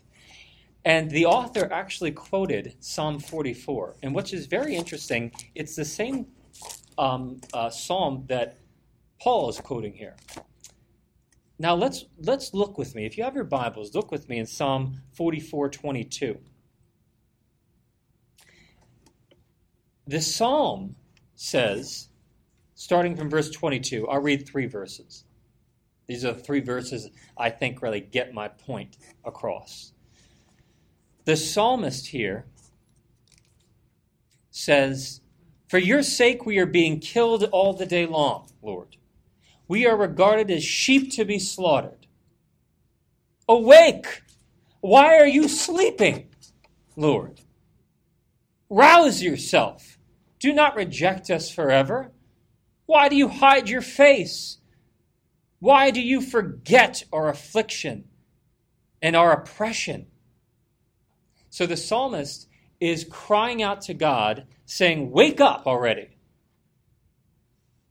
And 0.84 1.10
the 1.10 1.26
author 1.26 1.72
actually 1.72 2.10
quoted 2.10 2.76
Psalm 2.80 3.20
44. 3.20 3.96
And 4.02 4.14
which 4.14 4.32
is 4.32 4.46
very 4.46 4.74
interesting, 4.74 5.32
it's 5.54 5.76
the 5.76 5.84
same 5.84 6.26
um, 6.98 7.40
uh, 7.54 7.70
psalm 7.70 8.24
that 8.28 8.58
Paul 9.20 9.48
is 9.48 9.60
quoting 9.60 9.94
here. 9.94 10.16
Now 11.58 11.76
let's 11.76 12.06
let's 12.18 12.52
look 12.54 12.76
with 12.76 12.96
me. 12.96 13.06
If 13.06 13.16
you 13.16 13.22
have 13.22 13.36
your 13.36 13.44
Bibles, 13.44 13.94
look 13.94 14.10
with 14.10 14.28
me 14.28 14.38
in 14.38 14.46
Psalm 14.46 15.00
44, 15.12 15.68
22. 15.70 16.38
The 20.08 20.20
psalm 20.20 20.96
says, 21.36 22.08
starting 22.74 23.14
from 23.14 23.30
verse 23.30 23.50
22, 23.50 24.08
I'll 24.08 24.20
read 24.20 24.46
three 24.46 24.66
verses. 24.66 25.24
These 26.08 26.24
are 26.24 26.32
the 26.32 26.40
three 26.40 26.60
verses 26.60 27.08
I 27.38 27.50
think 27.50 27.80
really 27.80 28.00
get 28.00 28.34
my 28.34 28.48
point 28.48 28.98
across. 29.24 29.92
The 31.24 31.36
psalmist 31.36 32.08
here 32.08 32.46
says, 34.50 35.20
For 35.68 35.78
your 35.78 36.02
sake 36.02 36.44
we 36.44 36.58
are 36.58 36.66
being 36.66 36.98
killed 36.98 37.44
all 37.44 37.72
the 37.74 37.86
day 37.86 38.06
long, 38.06 38.48
Lord. 38.60 38.96
We 39.68 39.86
are 39.86 39.96
regarded 39.96 40.50
as 40.50 40.64
sheep 40.64 41.12
to 41.12 41.24
be 41.24 41.38
slaughtered. 41.38 42.06
Awake! 43.48 44.22
Why 44.80 45.16
are 45.16 45.26
you 45.26 45.48
sleeping, 45.48 46.28
Lord? 46.96 47.40
Rouse 48.68 49.22
yourself. 49.22 49.98
Do 50.40 50.52
not 50.52 50.74
reject 50.74 51.30
us 51.30 51.48
forever. 51.50 52.10
Why 52.86 53.08
do 53.08 53.14
you 53.14 53.28
hide 53.28 53.68
your 53.68 53.80
face? 53.80 54.58
Why 55.60 55.92
do 55.92 56.00
you 56.00 56.20
forget 56.20 57.04
our 57.12 57.28
affliction 57.28 58.08
and 59.00 59.14
our 59.14 59.32
oppression? 59.32 60.06
So 61.52 61.66
the 61.66 61.76
psalmist 61.76 62.48
is 62.80 63.04
crying 63.04 63.62
out 63.62 63.82
to 63.82 63.92
God, 63.92 64.46
saying, 64.64 65.10
Wake 65.10 65.38
up 65.38 65.66
already. 65.66 66.16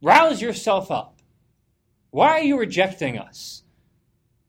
Rouse 0.02 0.41
yourself 0.41 0.89
up. 0.89 1.19
Why 2.10 2.30
are 2.30 2.41
you 2.41 2.58
rejecting 2.58 3.19
us? 3.19 3.62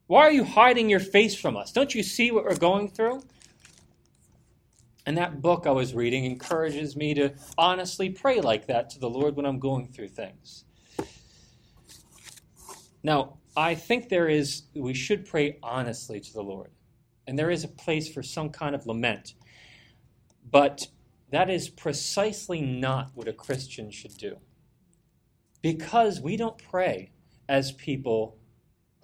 Why 0.07 0.21
are 0.21 0.31
you 0.31 0.43
hiding 0.43 0.89
your 0.89 0.99
face 0.99 1.35
from 1.35 1.55
us? 1.55 1.71
Don't 1.71 1.93
you 1.93 2.01
see 2.01 2.31
what 2.31 2.43
we're 2.43 2.55
going 2.55 2.89
through? 2.89 3.21
And 5.05 5.15
that 5.19 5.43
book 5.43 5.67
I 5.67 5.71
was 5.71 5.93
reading 5.93 6.25
encourages 6.25 6.95
me 6.95 7.13
to 7.13 7.33
honestly 7.55 8.09
pray 8.09 8.41
like 8.41 8.65
that 8.65 8.89
to 8.91 8.99
the 8.99 9.09
Lord 9.11 9.35
when 9.35 9.45
I'm 9.45 9.59
going 9.59 9.89
through 9.89 10.07
things. 10.07 10.65
Now, 13.03 13.37
I 13.55 13.75
think 13.75 14.09
there 14.09 14.27
is, 14.27 14.63
we 14.73 14.95
should 14.95 15.27
pray 15.27 15.59
honestly 15.61 16.19
to 16.19 16.33
the 16.33 16.41
Lord. 16.41 16.71
And 17.27 17.37
there 17.37 17.51
is 17.51 17.63
a 17.63 17.69
place 17.69 18.11
for 18.11 18.23
some 18.23 18.49
kind 18.49 18.75
of 18.75 18.85
lament. 18.85 19.33
But 20.49 20.87
that 21.31 21.49
is 21.49 21.69
precisely 21.69 22.61
not 22.61 23.11
what 23.15 23.27
a 23.27 23.33
Christian 23.33 23.89
should 23.91 24.17
do. 24.17 24.37
Because 25.61 26.21
we 26.21 26.37
don't 26.37 26.57
pray 26.57 27.11
as 27.47 27.71
people 27.71 28.37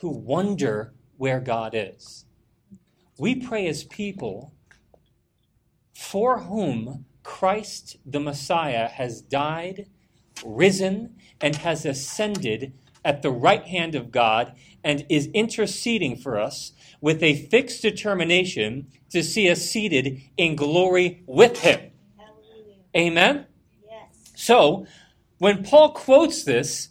who 0.01 0.09
wonder 0.09 0.93
where 1.17 1.39
God 1.39 1.73
is. 1.73 2.25
We 3.17 3.35
pray 3.35 3.67
as 3.67 3.83
people 3.83 4.53
for 5.93 6.39
whom 6.39 7.05
Christ 7.23 7.97
the 8.05 8.19
Messiah 8.19 8.87
has 8.87 9.21
died, 9.21 9.87
risen, 10.45 11.15
and 11.41 11.57
has 11.57 11.85
ascended 11.85 12.73
at 13.03 13.21
the 13.21 13.31
right 13.31 13.63
hand 13.63 13.95
of 13.95 14.11
God 14.11 14.53
and 14.83 15.05
is 15.09 15.27
interceding 15.33 16.15
for 16.15 16.39
us 16.39 16.73
with 17.01 17.23
a 17.23 17.45
fixed 17.47 17.81
determination 17.81 18.87
to 19.09 19.23
see 19.23 19.49
us 19.49 19.61
seated 19.61 20.21
in 20.37 20.55
glory 20.55 21.23
with 21.25 21.59
him. 21.59 21.91
Hallelujah. 22.17 22.75
Amen? 22.95 23.45
Yes. 23.87 24.31
So, 24.35 24.85
when 25.37 25.63
Paul 25.63 25.91
quotes 25.91 26.43
this, 26.43 26.89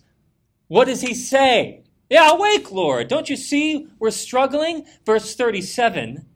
what 0.68 0.86
does 0.86 1.00
he 1.00 1.14
say? 1.14 1.84
Yeah, 2.10 2.30
awake, 2.30 2.72
Lord. 2.72 3.08
Don't 3.08 3.28
you 3.28 3.36
see 3.36 3.86
we're 3.98 4.10
struggling? 4.10 4.86
Verse 5.04 5.34
37, 5.34 6.26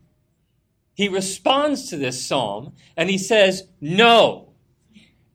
he 0.94 1.08
responds 1.08 1.88
to 1.88 1.96
this 1.96 2.24
psalm 2.24 2.74
and 2.96 3.08
he 3.08 3.18
says, 3.18 3.64
No. 3.80 4.51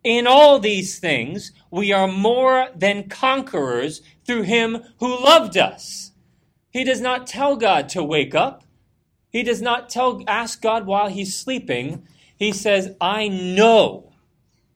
In 0.03 0.27
all 0.27 0.59
these 0.59 0.99
things, 0.99 1.51
we 1.71 1.91
are 1.91 2.07
more 2.07 2.69
than 2.75 3.09
conquerors 3.09 4.01
through 4.25 4.43
him 4.43 4.83
who 4.99 5.23
loved 5.23 5.57
us. 5.57 6.11
He 6.69 6.83
does 6.83 7.01
not 7.01 7.27
tell 7.27 7.55
God 7.55 7.89
to 7.89 8.03
wake 8.03 8.35
up. 8.35 8.63
He 9.29 9.43
does 9.43 9.61
not 9.61 9.89
tell, 9.89 10.23
ask 10.27 10.61
God 10.61 10.85
while 10.85 11.09
he's 11.09 11.35
sleeping. 11.35 12.07
He 12.37 12.51
says, 12.51 12.95
I 13.01 13.27
know 13.27 14.13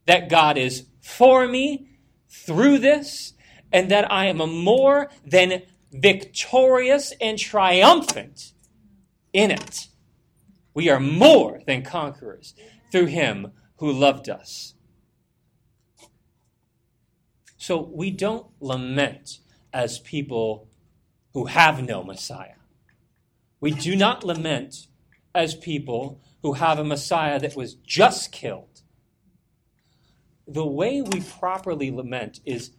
that 0.05 0.29
God 0.29 0.57
is 0.57 0.85
for 0.99 1.47
me 1.47 1.87
through 2.29 2.79
this, 2.79 3.33
and 3.71 3.89
that 3.91 4.11
I 4.11 4.25
am 4.25 4.41
a 4.41 4.47
more 4.47 5.09
than 5.25 5.63
victorious 5.91 7.13
and 7.21 7.37
triumphant 7.37 8.53
in 9.33 9.51
it. 9.51 9.87
We 10.73 10.89
are 10.89 10.99
more 10.99 11.61
than 11.67 11.83
conquerors 11.83 12.53
through 12.91 13.07
him 13.07 13.51
who 13.77 13.91
loved 13.91 14.29
us. 14.29 14.73
So 17.61 17.79
we 17.79 18.09
don't 18.09 18.47
lament 18.59 19.37
as 19.71 19.99
people 19.99 20.67
who 21.33 21.45
have 21.45 21.83
no 21.83 22.03
Messiah. 22.03 22.55
We 23.59 23.69
do 23.69 23.95
not 23.95 24.23
lament 24.23 24.87
as 25.35 25.53
people 25.53 26.19
who 26.41 26.53
have 26.53 26.79
a 26.79 26.83
Messiah 26.83 27.39
that 27.39 27.55
was 27.55 27.75
just 27.75 28.31
killed. 28.31 28.81
The 30.47 30.65
way 30.65 31.03
we 31.03 31.21
properly 31.21 31.91
lament 31.91 32.39
is 32.45 32.71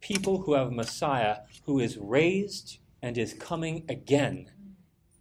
people 0.00 0.42
who 0.42 0.54
have 0.54 0.68
a 0.68 0.70
Messiah 0.82 1.38
who 1.64 1.80
is 1.80 1.98
raised 1.98 2.78
and 3.02 3.18
is 3.18 3.34
coming 3.34 3.84
again 3.88 4.52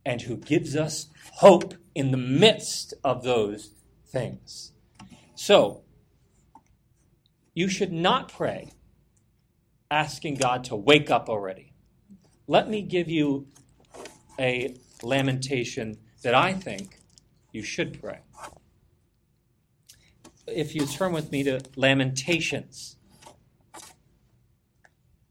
and 0.06 0.22
who 0.22 0.38
gives 0.38 0.76
us 0.76 1.08
hope 1.38 1.74
in 1.96 2.12
the 2.12 2.18
midst 2.18 2.94
of 3.04 3.24
those 3.24 3.72
things. 4.06 4.72
So, 5.34 5.82
you 7.56 7.68
should 7.68 7.92
not 7.92 8.32
pray 8.32 8.74
asking 9.92 10.36
God 10.36 10.64
to 10.66 10.76
wake 10.76 11.10
up 11.10 11.30
already. 11.30 11.74
Let 12.48 12.70
me 12.70 12.82
give 12.82 13.10
you 13.10 13.48
a 14.40 14.76
lamentation 15.04 15.98
that 16.24 16.36
I 16.36 16.54
think 16.54 17.00
you 17.52 17.64
should 17.64 18.02
pray. 18.02 18.20
If 20.48 20.74
you 20.76 20.86
turn 20.86 21.12
with 21.12 21.32
me 21.32 21.44
to 21.44 21.62
Lamentations 21.76 22.98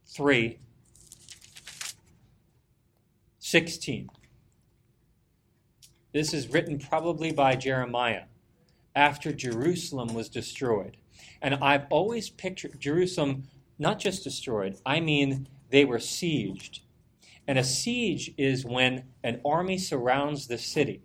3 0.06 0.58
16. 3.38 4.10
This 6.12 6.34
is 6.34 6.48
written 6.48 6.78
probably 6.78 7.32
by 7.32 7.56
Jeremiah 7.56 8.24
after 8.94 9.32
Jerusalem 9.32 10.12
was 10.12 10.28
destroyed. 10.28 10.98
And 11.40 11.54
I've 11.54 11.86
always 11.88 12.28
pictured 12.28 12.78
Jerusalem 12.78 13.44
not 13.78 13.98
just 13.98 14.24
destroyed, 14.24 14.76
I 14.84 15.00
mean 15.00 15.48
they 15.70 15.84
were 15.84 15.98
sieged. 15.98 16.80
And 17.46 17.58
a 17.58 17.64
siege 17.64 18.34
is 18.36 18.64
when 18.64 19.04
an 19.22 19.40
army 19.44 19.78
surrounds 19.78 20.46
the 20.46 20.58
city 20.58 21.02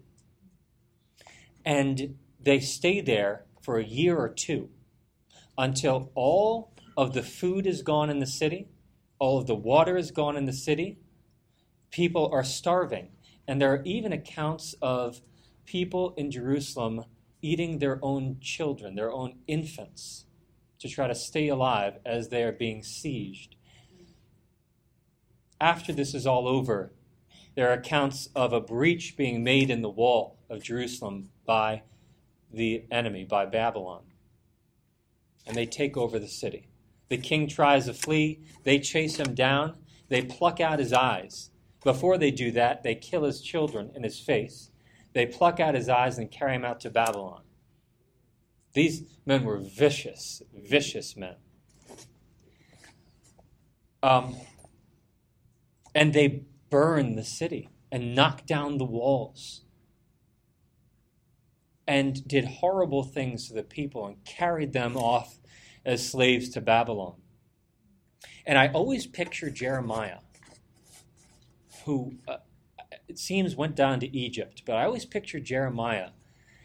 and 1.66 2.16
they 2.40 2.60
stay 2.60 3.00
there 3.00 3.46
for 3.62 3.78
a 3.78 3.86
year 3.86 4.18
or 4.18 4.30
two 4.30 4.70
until 5.58 6.12
all 6.16 6.74
of 6.98 7.14
the 7.14 7.24
food 7.24 7.66
is 7.66 7.82
gone 7.82 8.10
in 8.10 8.20
the 8.20 8.26
city, 8.26 8.68
all 9.20 9.38
of 9.38 9.48
the 9.48 9.56
water 9.56 9.96
is 9.96 10.12
gone 10.12 10.36
in 10.36 10.46
the 10.46 10.54
city, 10.54 10.98
people 11.92 12.30
are 12.34 12.44
starving. 12.44 13.10
And 13.48 13.62
there 13.62 13.72
are 13.74 13.84
even 13.84 14.12
accounts 14.12 14.76
of 14.82 15.22
people 15.66 16.14
in 16.18 16.32
Jerusalem 16.32 17.06
eating 17.42 17.80
their 17.80 18.00
own 18.02 18.38
children, 18.42 18.96
their 18.96 19.12
own 19.12 19.36
infants, 19.48 20.26
to 20.84 20.90
try 20.90 21.08
to 21.08 21.16
stay 21.16 21.48
alive 21.48 21.94
as 22.06 22.28
they 22.28 22.44
are 22.44 22.52
being 22.52 22.82
sieged. 22.82 23.56
After 25.62 25.94
this 25.94 26.14
is 26.14 26.28
all 26.28 26.46
over, 26.46 26.92
there 27.56 27.70
are 27.70 27.74
accounts 27.74 28.28
of 28.36 28.52
a 28.52 28.60
breach 28.60 29.16
being 29.16 29.46
made 29.46 29.70
in 29.70 29.82
the 29.82 29.90
wall 29.90 30.40
of 30.50 30.62
Jerusalem 30.62 31.30
by 31.46 31.84
the 32.52 32.84
enemy, 32.92 33.24
by 33.24 33.46
Babylon. 33.46 34.02
And 35.48 35.56
they 35.56 35.66
take 35.66 35.96
over 35.96 36.20
the 36.20 36.28
city. 36.28 36.68
The 37.08 37.18
king 37.18 37.48
tries 37.48 37.86
to 37.86 37.94
flee. 37.94 38.42
They 38.66 38.80
chase 38.80 39.16
him 39.16 39.36
down. 39.36 39.78
They 40.10 40.24
pluck 40.24 40.60
out 40.60 40.80
his 40.80 40.92
eyes. 40.92 41.50
Before 41.82 42.18
they 42.18 42.32
do 42.32 42.52
that, 42.52 42.84
they 42.84 42.96
kill 42.96 43.24
his 43.24 43.40
children 43.40 43.92
in 43.96 44.04
his 44.04 44.20
face. 44.20 44.70
They 45.14 45.28
pluck 45.28 45.62
out 45.62 45.76
his 45.76 45.88
eyes 45.88 46.18
and 46.18 46.30
carry 46.30 46.56
him 46.56 46.66
out 46.66 46.82
to 46.82 46.90
Babylon. 46.90 47.43
These 48.74 49.04
men 49.26 49.44
were 49.44 49.60
vicious, 49.60 50.42
vicious 50.54 51.16
men. 51.16 51.36
Um, 54.02 54.36
and 55.96 56.14
they 56.14 56.44
burn 56.70 57.16
the 57.16 57.24
city 57.24 57.70
and 57.92 58.16
knock 58.16 58.46
down 58.46 58.80
the 58.80 58.86
walls 58.86 59.62
and 61.88 62.28
did 62.28 62.46
horrible 62.46 63.04
things 63.04 63.48
to 63.48 63.54
the 63.54 63.64
people 63.64 64.08
and 64.08 64.24
carried 64.26 64.74
them 64.74 64.98
off 64.98 65.40
as 65.86 66.08
slaves 66.08 66.50
to 66.50 66.62
Babylon. 66.62 67.16
And 68.46 68.58
I 68.58 68.70
always 68.70 69.06
picture 69.06 69.50
Jeremiah, 69.50 70.20
who 71.86 72.16
uh, 72.28 72.38
it 73.08 73.20
seems 73.20 73.56
went 73.56 73.76
down 73.76 74.00
to 74.00 74.16
Egypt, 74.16 74.64
but 74.66 74.76
I 74.76 74.86
always 74.86 75.06
picture 75.06 75.40
Jeremiah 75.40 76.10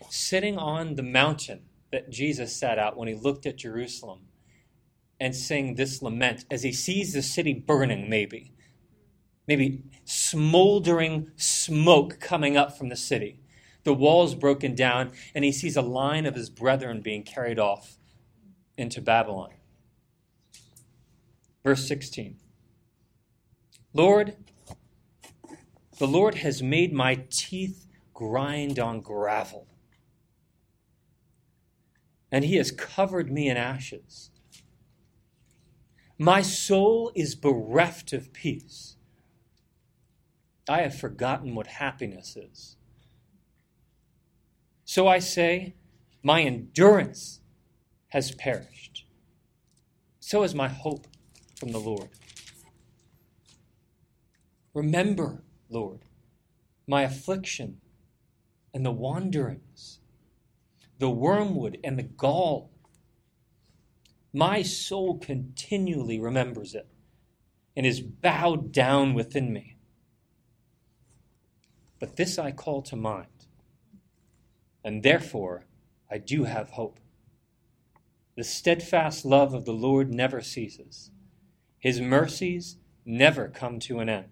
sitting 0.09 0.57
on 0.57 0.95
the 0.95 1.03
mountain 1.03 1.63
that 1.91 2.11
Jesus 2.11 2.55
sat 2.55 2.79
out 2.79 2.97
when 2.97 3.09
he 3.09 3.15
looked 3.15 3.47
at 3.47 3.57
Jerusalem 3.57 4.21
and 5.21 5.35
sing 5.35 5.75
this 5.75 6.03
lament 6.03 6.45
as 6.51 6.63
he 6.63 6.73
sees 6.73 7.13
the 7.13 7.23
city 7.23 7.55
burning, 7.55 8.09
maybe. 8.09 8.53
Maybe 9.47 9.83
smoldering 10.05 11.31
smoke 11.37 12.21
coming 12.21 12.57
up 12.57 12.77
from 12.77 12.89
the 12.89 12.97
city 12.97 13.41
the 13.89 13.95
walls 13.95 14.35
broken 14.35 14.75
down, 14.75 15.13
and 15.35 15.45
he 15.47 15.51
sees 15.51 15.75
a 15.75 15.81
line 15.83 16.27
of 16.27 16.35
his 16.35 16.51
brethren 16.51 17.01
being 17.01 17.23
carried 17.23 17.59
off 17.59 17.97
into 18.77 19.01
Babylon. 19.01 19.51
Verse 21.65 21.89
16 21.89 22.37
Lord, 23.95 24.37
the 25.99 26.07
Lord 26.07 26.37
has 26.37 26.63
made 26.63 26.93
my 26.93 27.25
teeth 27.31 27.87
grind 28.13 28.79
on 28.79 29.01
gravel, 29.01 29.67
and 32.31 32.45
he 32.45 32.57
has 32.57 32.71
covered 32.71 33.31
me 33.31 33.49
in 33.49 33.57
ashes. 33.57 34.31
My 36.19 36.43
soul 36.43 37.13
is 37.15 37.35
bereft 37.35 38.13
of 38.13 38.33
peace. 38.33 38.97
I 40.69 40.83
have 40.83 40.99
forgotten 40.99 41.55
what 41.55 41.67
happiness 41.67 42.37
is. 42.37 42.77
So 44.85 45.07
I 45.07 45.19
say, 45.19 45.75
my 46.23 46.43
endurance 46.43 47.41
has 48.09 48.33
perished. 48.33 49.07
So 50.19 50.43
is 50.43 50.55
my 50.55 50.69
hope 50.69 51.07
from 51.57 51.73
the 51.73 51.79
Lord. 51.79 52.11
Remember, 54.75 55.43
Lord, 55.71 56.01
my 56.87 57.03
affliction 57.03 57.81
and 58.75 58.85
the 58.85 58.91
wanderings, 58.91 60.01
the 60.99 61.11
wormwood 61.11 61.79
and 61.85 61.99
the 61.99 62.03
gall. 62.03 62.71
My 64.33 64.63
soul 64.63 65.19
continually 65.19 66.19
remembers 66.19 66.75
it 66.75 66.89
and 67.77 67.87
is 67.87 68.01
bowed 68.01 68.73
down 68.73 69.15
within 69.15 69.53
me. 69.53 69.77
But 72.01 72.17
this 72.17 72.39
I 72.39 72.53
call 72.53 72.83
to 72.83 72.97
mind 72.97 73.29
and 74.89 75.03
therefore 75.03 75.67
I 76.11 76.17
do 76.17 76.45
have 76.45 76.71
hope. 76.71 76.99
The 78.37 78.45
steadfast 78.45 79.27
love 79.27 79.53
of 79.53 79.67
the 79.67 79.73
Lord 79.73 80.15
never 80.15 80.41
ceases, 80.41 81.11
His 81.79 82.01
mercies 82.01 82.79
never 83.05 83.49
come 83.49 83.81
to 83.81 84.01
an 84.01 84.09
end. 84.09 84.31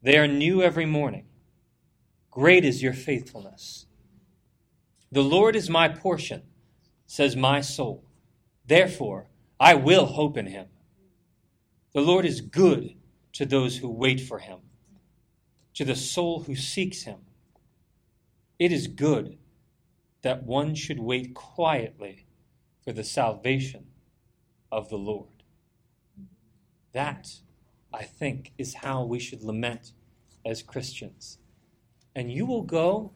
They 0.00 0.16
are 0.16 0.28
new 0.28 0.62
every 0.62 0.86
morning. 0.86 1.26
Great 2.30 2.64
is 2.64 2.84
your 2.84 2.92
faithfulness. 2.92 3.87
The 5.10 5.22
Lord 5.22 5.56
is 5.56 5.70
my 5.70 5.88
portion, 5.88 6.42
says 7.06 7.34
my 7.34 7.60
soul. 7.60 8.04
Therefore, 8.66 9.28
I 9.58 9.74
will 9.74 10.06
hope 10.06 10.36
in 10.36 10.46
him. 10.46 10.66
The 11.94 12.02
Lord 12.02 12.26
is 12.26 12.42
good 12.42 12.94
to 13.32 13.46
those 13.46 13.78
who 13.78 13.88
wait 13.88 14.20
for 14.20 14.38
him, 14.38 14.58
to 15.74 15.84
the 15.84 15.96
soul 15.96 16.40
who 16.40 16.54
seeks 16.54 17.02
him. 17.02 17.18
It 18.58 18.72
is 18.72 18.86
good 18.86 19.38
that 20.22 20.42
one 20.42 20.74
should 20.74 20.98
wait 20.98 21.34
quietly 21.34 22.26
for 22.84 22.92
the 22.92 23.04
salvation 23.04 23.86
of 24.70 24.90
the 24.90 24.98
Lord. 24.98 25.42
That, 26.92 27.30
I 27.92 28.02
think, 28.02 28.52
is 28.58 28.74
how 28.74 29.04
we 29.04 29.18
should 29.18 29.42
lament 29.42 29.92
as 30.44 30.62
Christians. 30.62 31.38
And 32.14 32.32
you 32.32 32.44
will 32.44 32.62
go 32.62 33.12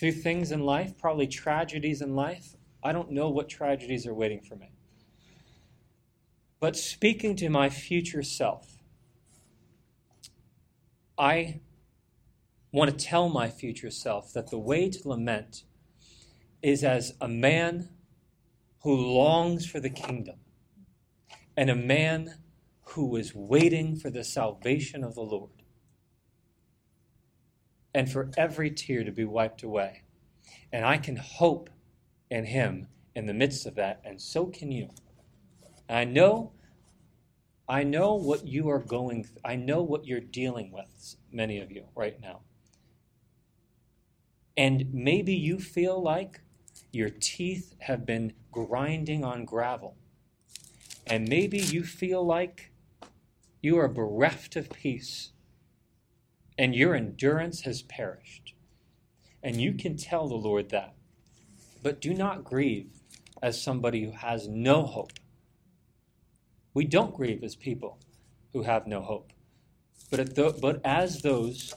through 0.00 0.12
things 0.12 0.50
in 0.50 0.60
life, 0.60 0.96
probably 0.96 1.26
tragedies 1.26 2.00
in 2.00 2.16
life. 2.16 2.56
I 2.82 2.90
don't 2.92 3.10
know 3.10 3.28
what 3.28 3.50
tragedies 3.50 4.06
are 4.06 4.14
waiting 4.14 4.40
for 4.40 4.56
me. 4.56 4.72
But 6.58 6.74
speaking 6.74 7.36
to 7.36 7.50
my 7.50 7.68
future 7.68 8.22
self, 8.22 8.78
I 11.18 11.60
want 12.72 12.90
to 12.90 13.04
tell 13.04 13.28
my 13.28 13.50
future 13.50 13.90
self 13.90 14.32
that 14.32 14.50
the 14.50 14.58
way 14.58 14.88
to 14.88 15.08
lament 15.08 15.64
is 16.62 16.82
as 16.82 17.12
a 17.20 17.28
man 17.28 17.90
who 18.82 18.96
longs 18.96 19.66
for 19.66 19.80
the 19.80 19.90
kingdom 19.90 20.36
and 21.58 21.68
a 21.68 21.76
man 21.76 22.36
who 22.82 23.16
is 23.16 23.34
waiting 23.34 23.96
for 23.96 24.08
the 24.08 24.24
salvation 24.24 25.04
of 25.04 25.14
the 25.14 25.20
Lord 25.20 25.59
and 27.94 28.10
for 28.10 28.30
every 28.36 28.70
tear 28.70 29.04
to 29.04 29.12
be 29.12 29.24
wiped 29.24 29.62
away. 29.62 30.02
And 30.72 30.84
I 30.84 30.98
can 30.98 31.16
hope 31.16 31.70
in 32.30 32.44
him 32.44 32.88
in 33.14 33.26
the 33.26 33.34
midst 33.34 33.66
of 33.66 33.74
that, 33.74 34.00
and 34.04 34.20
so 34.20 34.46
can 34.46 34.70
you. 34.70 34.90
I 35.88 36.04
know 36.04 36.52
I 37.68 37.84
know 37.84 38.14
what 38.14 38.46
you 38.46 38.68
are 38.68 38.80
going 38.80 39.28
I 39.44 39.54
know 39.54 39.82
what 39.82 40.04
you're 40.04 40.20
dealing 40.20 40.72
with, 40.72 41.16
many 41.30 41.60
of 41.60 41.70
you 41.70 41.84
right 41.94 42.20
now. 42.20 42.40
And 44.56 44.92
maybe 44.92 45.34
you 45.34 45.58
feel 45.58 46.02
like 46.02 46.40
your 46.92 47.10
teeth 47.10 47.74
have 47.80 48.04
been 48.04 48.32
grinding 48.50 49.24
on 49.24 49.44
gravel. 49.44 49.96
And 51.06 51.28
maybe 51.28 51.58
you 51.58 51.84
feel 51.84 52.24
like 52.24 52.72
you 53.62 53.78
are 53.78 53.88
bereft 53.88 54.56
of 54.56 54.70
peace 54.70 55.30
and 56.60 56.74
your 56.74 56.94
endurance 56.94 57.62
has 57.62 57.80
perished. 57.80 58.52
And 59.42 59.58
you 59.58 59.72
can 59.72 59.96
tell 59.96 60.28
the 60.28 60.34
Lord 60.34 60.68
that. 60.68 60.94
But 61.82 62.02
do 62.02 62.12
not 62.12 62.44
grieve 62.44 62.90
as 63.42 63.62
somebody 63.62 64.04
who 64.04 64.10
has 64.10 64.46
no 64.46 64.82
hope. 64.82 65.14
We 66.74 66.84
don't 66.84 67.14
grieve 67.14 67.42
as 67.42 67.56
people 67.56 67.98
who 68.52 68.64
have 68.64 68.86
no 68.86 69.00
hope, 69.00 69.32
but, 70.10 70.34
the, 70.34 70.54
but 70.60 70.82
as 70.84 71.22
those 71.22 71.72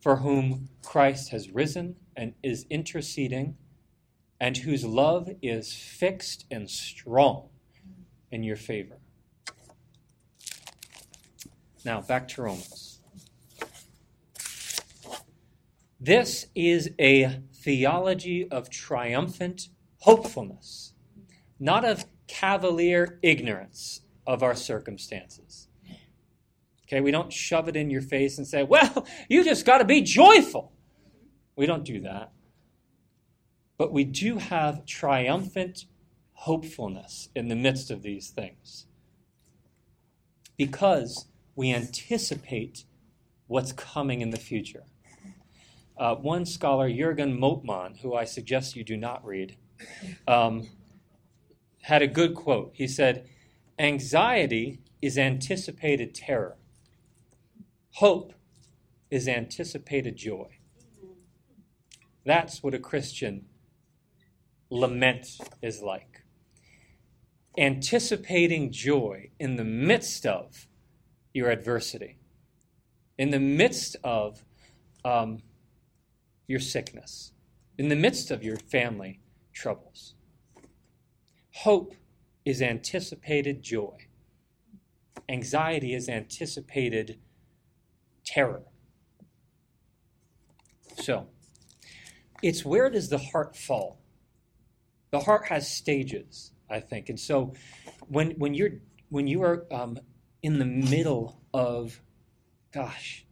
for 0.00 0.16
whom 0.16 0.68
Christ 0.82 1.28
has 1.30 1.50
risen 1.50 1.94
and 2.16 2.34
is 2.42 2.66
interceding, 2.68 3.56
and 4.40 4.56
whose 4.56 4.84
love 4.84 5.30
is 5.42 5.72
fixed 5.72 6.44
and 6.50 6.68
strong 6.68 7.50
in 8.32 8.42
your 8.42 8.56
favor. 8.56 8.96
Now, 11.84 12.00
back 12.00 12.26
to 12.28 12.42
Romans. 12.42 12.93
This 16.00 16.46
is 16.54 16.90
a 16.98 17.40
theology 17.52 18.48
of 18.50 18.68
triumphant 18.68 19.68
hopefulness, 20.00 20.92
not 21.58 21.84
of 21.84 22.04
cavalier 22.26 23.18
ignorance 23.22 24.02
of 24.26 24.42
our 24.42 24.54
circumstances. 24.54 25.68
Okay, 26.86 27.00
we 27.00 27.10
don't 27.10 27.32
shove 27.32 27.68
it 27.68 27.76
in 27.76 27.90
your 27.90 28.02
face 28.02 28.36
and 28.36 28.46
say, 28.46 28.62
well, 28.62 29.06
you 29.28 29.42
just 29.44 29.64
got 29.64 29.78
to 29.78 29.84
be 29.84 30.02
joyful. 30.02 30.72
We 31.56 31.66
don't 31.66 31.84
do 31.84 32.00
that. 32.00 32.32
But 33.78 33.92
we 33.92 34.04
do 34.04 34.38
have 34.38 34.84
triumphant 34.84 35.86
hopefulness 36.32 37.30
in 37.34 37.48
the 37.48 37.56
midst 37.56 37.90
of 37.90 38.02
these 38.02 38.30
things 38.30 38.86
because 40.56 41.26
we 41.56 41.72
anticipate 41.72 42.84
what's 43.46 43.72
coming 43.72 44.20
in 44.20 44.30
the 44.30 44.36
future. 44.38 44.84
Uh, 45.96 46.14
one 46.16 46.44
scholar, 46.44 46.88
Jürgen 46.88 47.38
Moltmann, 47.38 48.00
who 48.00 48.14
I 48.14 48.24
suggest 48.24 48.74
you 48.74 48.82
do 48.82 48.96
not 48.96 49.24
read, 49.24 49.56
um, 50.26 50.68
had 51.82 52.02
a 52.02 52.08
good 52.08 52.34
quote. 52.34 52.72
He 52.74 52.88
said, 52.88 53.28
Anxiety 53.78 54.80
is 55.00 55.18
anticipated 55.18 56.14
terror, 56.14 56.56
hope 57.92 58.32
is 59.10 59.28
anticipated 59.28 60.16
joy. 60.16 60.58
That's 62.24 62.62
what 62.62 62.74
a 62.74 62.78
Christian 62.78 63.46
lament 64.70 65.38
is 65.62 65.82
like. 65.82 66.22
Anticipating 67.56 68.72
joy 68.72 69.30
in 69.38 69.56
the 69.56 69.64
midst 69.64 70.26
of 70.26 70.66
your 71.32 71.50
adversity, 71.50 72.16
in 73.18 73.30
the 73.30 73.38
midst 73.38 73.96
of 74.02 74.42
um, 75.04 75.42
your 76.46 76.60
sickness, 76.60 77.32
in 77.78 77.88
the 77.88 77.96
midst 77.96 78.30
of 78.30 78.42
your 78.42 78.56
family 78.56 79.20
troubles. 79.52 80.14
Hope 81.52 81.94
is 82.44 82.60
anticipated 82.60 83.62
joy, 83.62 84.08
anxiety 85.28 85.94
is 85.94 86.08
anticipated 86.08 87.18
terror. 88.24 88.62
So, 91.00 91.26
it's 92.42 92.64
where 92.64 92.90
does 92.90 93.08
the 93.08 93.18
heart 93.18 93.56
fall? 93.56 94.00
The 95.10 95.20
heart 95.20 95.46
has 95.46 95.70
stages, 95.70 96.52
I 96.68 96.80
think, 96.80 97.08
and 97.08 97.18
so 97.18 97.54
when 98.08 98.32
when 98.32 98.54
you're 98.54 98.80
when 99.08 99.26
you 99.26 99.42
are 99.42 99.64
um, 99.72 99.98
in 100.42 100.58
the 100.58 100.64
middle 100.64 101.40
of, 101.52 102.00
gosh, 102.72 103.24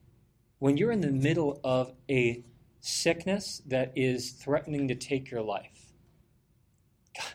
when 0.60 0.76
you're 0.76 0.92
in 0.92 1.00
the 1.00 1.10
middle 1.10 1.60
of 1.64 1.92
a 2.08 2.44
sickness 2.82 3.62
that 3.66 3.92
is 3.94 4.32
threatening 4.32 4.88
to 4.88 4.94
take 4.94 5.30
your 5.30 5.40
life, 5.40 5.92
God, 7.16 7.32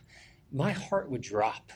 my 0.51 0.71
heart 0.71 1.09
would 1.09 1.21
drop. 1.21 1.71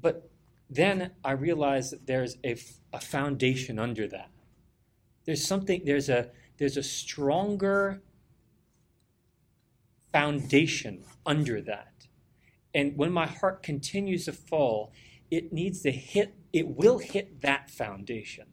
But 0.00 0.30
then 0.70 1.10
I 1.24 1.32
realized 1.32 1.92
that 1.92 2.06
there's 2.06 2.36
a, 2.44 2.56
a 2.92 3.00
foundation 3.00 3.78
under 3.78 4.06
that. 4.08 4.30
There's 5.26 5.44
something, 5.46 5.82
there's 5.84 6.08
a, 6.08 6.30
there's 6.58 6.76
a 6.76 6.82
stronger 6.82 8.02
foundation 10.12 11.04
under 11.26 11.60
that. 11.62 12.06
And 12.72 12.96
when 12.96 13.12
my 13.12 13.26
heart 13.26 13.62
continues 13.62 14.26
to 14.26 14.32
fall, 14.32 14.92
it 15.30 15.52
needs 15.52 15.82
to 15.82 15.90
hit, 15.90 16.34
it 16.52 16.68
will 16.68 16.98
hit 16.98 17.40
that 17.40 17.68
foundation. 17.68 18.46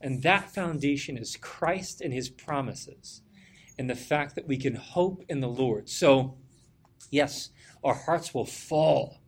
And 0.00 0.22
that 0.22 0.50
foundation 0.50 1.16
is 1.16 1.36
Christ 1.36 2.00
and 2.00 2.12
his 2.12 2.28
promises 2.28 3.22
and 3.78 3.88
the 3.88 3.94
fact 3.94 4.34
that 4.34 4.46
we 4.46 4.56
can 4.56 4.74
hope 4.74 5.22
in 5.28 5.40
the 5.40 5.48
Lord. 5.48 5.88
So, 5.88 6.36
yes, 7.10 7.50
our 7.82 7.94
hearts 7.94 8.34
will 8.34 8.46
fall 8.46 9.20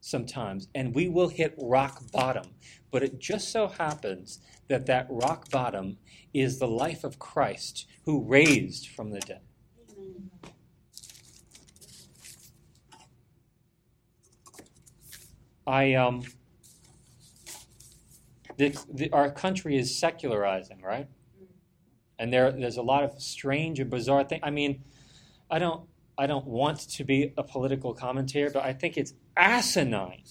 sometimes 0.00 0.68
and 0.74 0.94
we 0.94 1.08
will 1.08 1.28
hit 1.28 1.54
rock 1.58 2.00
bottom. 2.12 2.54
But 2.90 3.02
it 3.02 3.18
just 3.18 3.50
so 3.50 3.68
happens 3.68 4.40
that 4.68 4.86
that 4.86 5.06
rock 5.10 5.50
bottom 5.50 5.98
is 6.32 6.58
the 6.58 6.68
life 6.68 7.04
of 7.04 7.18
Christ 7.18 7.86
who 8.04 8.22
raised 8.22 8.88
from 8.88 9.10
the 9.10 9.20
dead. 9.20 9.40
I 15.66 15.94
um 15.94 16.22
the, 18.56 18.76
the, 18.92 19.10
our 19.10 19.30
country 19.30 19.76
is 19.76 19.98
secularizing, 19.98 20.80
right? 20.82 21.08
And 22.18 22.32
there 22.32 22.50
there's 22.50 22.78
a 22.78 22.82
lot 22.82 23.04
of 23.04 23.20
strange 23.20 23.78
and 23.78 23.90
bizarre 23.90 24.24
things. 24.24 24.40
I 24.42 24.50
mean, 24.50 24.82
I 25.50 25.58
don't 25.58 25.86
I 26.16 26.26
don't 26.26 26.46
want 26.46 26.80
to 26.90 27.04
be 27.04 27.32
a 27.36 27.42
political 27.42 27.92
commentator, 27.92 28.50
but 28.50 28.64
I 28.64 28.72
think 28.72 28.96
it's 28.96 29.12
asinine 29.36 30.22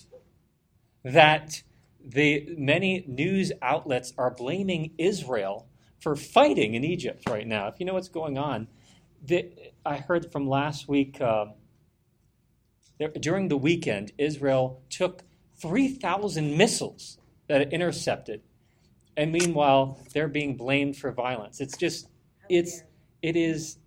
that 1.04 1.62
the 2.04 2.56
many 2.58 3.06
news 3.08 3.52
outlets 3.62 4.14
are 4.18 4.32
blaming 4.32 4.92
Israel 4.98 5.68
for 6.00 6.16
fighting 6.16 6.74
in 6.74 6.84
Egypt 6.84 7.30
right 7.30 7.48
now. 7.48 7.68
If 7.68 7.76
you 7.80 7.86
know 7.86 7.94
what's 7.94 8.10
going 8.10 8.38
on, 8.38 8.68
the, 9.24 9.52
I 9.86 9.98
heard 9.98 10.32
from 10.32 10.48
last 10.48 10.88
week. 10.88 11.22
Uh, 11.22 11.48
there, 12.98 13.10
during 13.10 13.50
the 13.50 13.58
weekend, 13.58 14.14
Israel 14.18 14.82
took 14.90 15.24
3,000 15.58 16.58
missiles 16.58 17.18
that 17.48 17.62
it 17.62 17.74
intercepted, 17.74 18.42
and 19.18 19.32
meanwhile 19.32 20.00
they're 20.14 20.28
being 20.28 20.58
blamed 20.58 20.98
for 20.98 21.12
violence. 21.12 21.62
It's 21.62 21.78
just, 21.78 22.10
it's, 22.50 22.84
it 23.22 23.36
is 23.36 23.80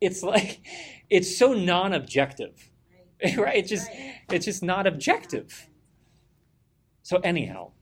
it's 0.00 0.22
like 0.22 0.60
it's 1.10 1.36
so 1.36 1.52
non-objective. 1.52 2.70
Right. 3.36 3.56
It's 3.56 3.68
just 3.68 3.90
it's 4.30 4.44
just 4.44 4.62
not 4.62 4.86
objective. 4.86 5.68
So 7.02 7.18
anyhow 7.24 7.72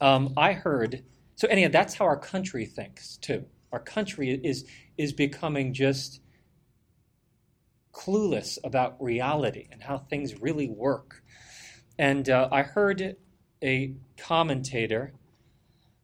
um, 0.00 0.32
i 0.36 0.52
heard 0.52 1.04
so 1.34 1.46
anyhow 1.48 1.68
that's 1.70 1.94
how 1.94 2.06
our 2.06 2.18
country 2.18 2.64
thinks 2.64 3.18
too. 3.18 3.44
Our 3.72 3.80
country 3.80 4.40
is 4.42 4.66
is 4.96 5.12
becoming 5.12 5.74
just 5.74 6.22
clueless 7.92 8.56
about 8.64 9.02
reality 9.02 9.68
and 9.70 9.82
how 9.82 9.98
things 9.98 10.40
really 10.40 10.68
work. 10.70 11.22
And 11.98 12.30
uh, 12.30 12.48
i 12.50 12.62
heard 12.62 13.16
a 13.62 13.94
commentator 14.16 15.12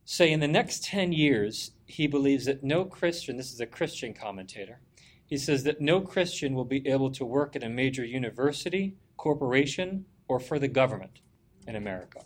say 0.05 0.31
in 0.31 0.41
the 0.41 0.49
next 0.49 0.85
10 0.85 1.13
years 1.13 1.73
he 1.87 2.07
believes 2.07 2.45
that 2.45 2.63
no 2.63 2.85
christian 2.85 3.37
this 3.37 3.53
is 3.53 3.61
a 3.61 3.67
christian 3.67 4.13
commentator 4.13 4.81
he 5.27 5.37
says 5.37 5.65
that 5.65 5.81
no 5.81 6.01
Christian 6.01 6.55
will 6.55 6.65
be 6.65 6.87
able 6.87 7.11
to 7.11 7.25
work 7.25 7.57
at 7.57 7.65
a 7.65 7.69
major 7.69 8.05
university, 8.05 8.95
corporation, 9.17 10.05
or 10.29 10.39
for 10.39 10.61
the 10.61 10.69
government 10.69 11.19
in 11.67 11.75
America. 11.75 12.21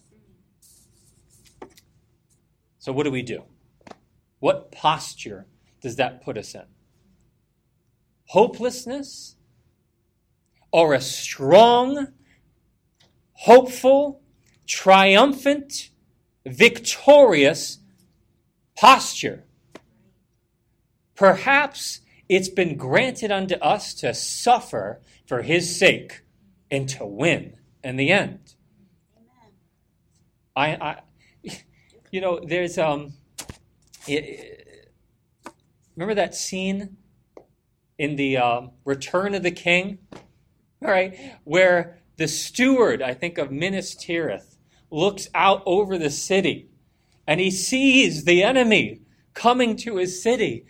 So, 2.79 2.93
what 2.93 3.05
do 3.05 3.11
we 3.11 3.23
do? 3.23 3.45
What 4.39 4.71
posture 4.71 5.47
does 5.81 5.97
that 5.97 6.23
put 6.23 6.37
us 6.37 6.55
in? 6.55 6.65
hopelessness 8.31 9.35
or 10.71 10.95
a 10.95 11.01
strong, 11.01 12.07
hopeful, 13.33 14.23
triumphant, 14.71 15.91
victorious 16.47 17.81
posture. 18.77 19.43
Perhaps 21.17 22.01
it's 22.29 22.49
been 22.49 22.77
granted 22.77 23.33
unto 23.33 23.57
us 23.57 23.93
to 23.95 24.15
suffer 24.15 25.01
for 25.27 25.43
his 25.43 25.77
sake 25.77 26.23
and 26.71 26.89
to 26.89 27.05
win 27.05 27.57
in 27.83 27.97
the 27.97 28.11
end. 28.11 28.55
I, 30.55 30.77
I 30.77 31.01
you 32.13 32.21
know, 32.21 32.39
there's 32.41 32.79
um, 32.79 33.15
remember 35.97 36.15
that 36.15 36.37
scene 36.37 36.97
in 37.99 38.15
the 38.15 38.37
um, 38.37 38.71
Return 38.85 39.35
of 39.35 39.43
the 39.43 39.51
King, 39.51 39.99
all 40.81 40.91
right, 40.93 41.19
where 41.43 41.99
the 42.19 42.29
steward, 42.29 43.03
I 43.03 43.15
think 43.15 43.37
of 43.37 43.51
Minas 43.51 43.97
Tirith, 43.97 44.50
looks 44.91 45.29
out 45.35 45.63
over 45.67 45.99
the 45.99 46.11
city 46.11 46.69
and 47.27 47.41
he 47.41 47.51
sees 47.51 48.25
the 48.25 48.43
enemy 48.43 49.01
coming 49.35 49.77
to 49.77 49.97
his 49.97 50.23
city 50.23 50.67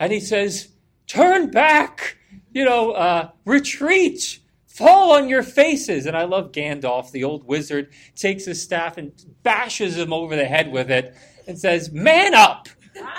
and 0.00 0.12
he 0.12 0.20
says, 0.20 0.68
Turn 1.06 1.50
back, 1.50 2.18
you 2.52 2.64
know, 2.64 2.92
uh, 2.92 3.30
retreat, 3.46 4.40
fall 4.66 5.12
on 5.12 5.28
your 5.28 5.42
faces. 5.42 6.04
And 6.04 6.16
I 6.16 6.24
love 6.24 6.52
Gandalf, 6.52 7.10
the 7.10 7.24
old 7.24 7.44
wizard, 7.44 7.90
takes 8.14 8.44
his 8.44 8.62
staff 8.62 8.98
and 8.98 9.12
bashes 9.42 9.96
him 9.96 10.12
over 10.12 10.36
the 10.36 10.44
head 10.44 10.70
with 10.70 10.90
it 10.90 11.16
and 11.46 11.58
says, 11.58 11.90
Man 11.90 12.34
up 12.34 12.68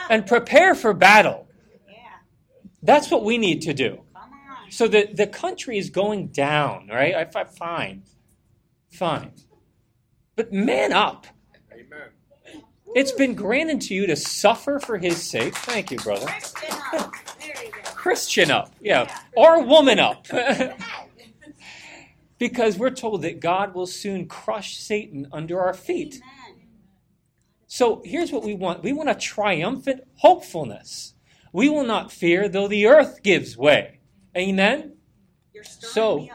and 0.10 0.28
prepare 0.28 0.76
for 0.76 0.94
battle. 0.94 1.48
That's 2.82 3.12
what 3.12 3.24
we 3.26 3.38
need 3.38 3.64
to 3.64 3.74
do. 3.74 4.04
So 4.70 4.88
the, 4.88 5.10
the 5.12 5.28
country 5.28 5.78
is 5.78 5.90
going 5.90 6.28
down, 6.28 6.88
right? 6.92 7.16
I, 7.16 7.40
I, 7.40 7.44
fine. 7.44 8.04
Fine. 8.92 9.34
But 10.40 10.54
man 10.54 10.94
up. 10.94 11.28
Amen. 11.74 12.64
It's 12.96 13.12
been 13.12 13.36
granted 13.36 13.82
to 13.82 13.94
you 13.94 14.08
to 14.08 14.16
suffer 14.16 14.80
for 14.80 14.98
his 14.98 15.22
sake. 15.22 15.54
Thank 15.54 15.92
you, 15.92 15.98
brother. 15.98 16.28
Christian 16.28 16.72
up. 16.94 17.14
Christian 17.84 18.52
up. 18.52 18.74
Yeah. 18.80 19.02
yeah. 19.02 19.20
Or 19.36 19.62
woman 19.62 20.00
up. 20.00 20.28
because 22.38 22.78
we're 22.78 22.90
told 22.92 23.24
that 23.24 23.42
God 23.42 23.74
will 23.74 23.86
soon 23.86 24.28
crush 24.28 24.78
Satan 24.78 25.28
under 25.34 25.60
our 25.60 25.74
feet. 25.74 26.22
Amen. 26.24 26.62
So 27.68 28.02
here's 28.06 28.32
what 28.32 28.44
we 28.44 28.54
want 28.54 28.82
we 28.82 28.94
want 28.94 29.10
a 29.10 29.16
triumphant 29.16 30.08
hopefulness. 30.20 31.16
We 31.52 31.68
will 31.68 31.84
not 31.84 32.14
fear 32.14 32.48
though 32.48 32.70
the 32.70 32.86
earth 32.86 33.24
gives 33.24 33.58
way. 33.58 34.00
Amen? 34.38 34.94
so, 35.64 36.30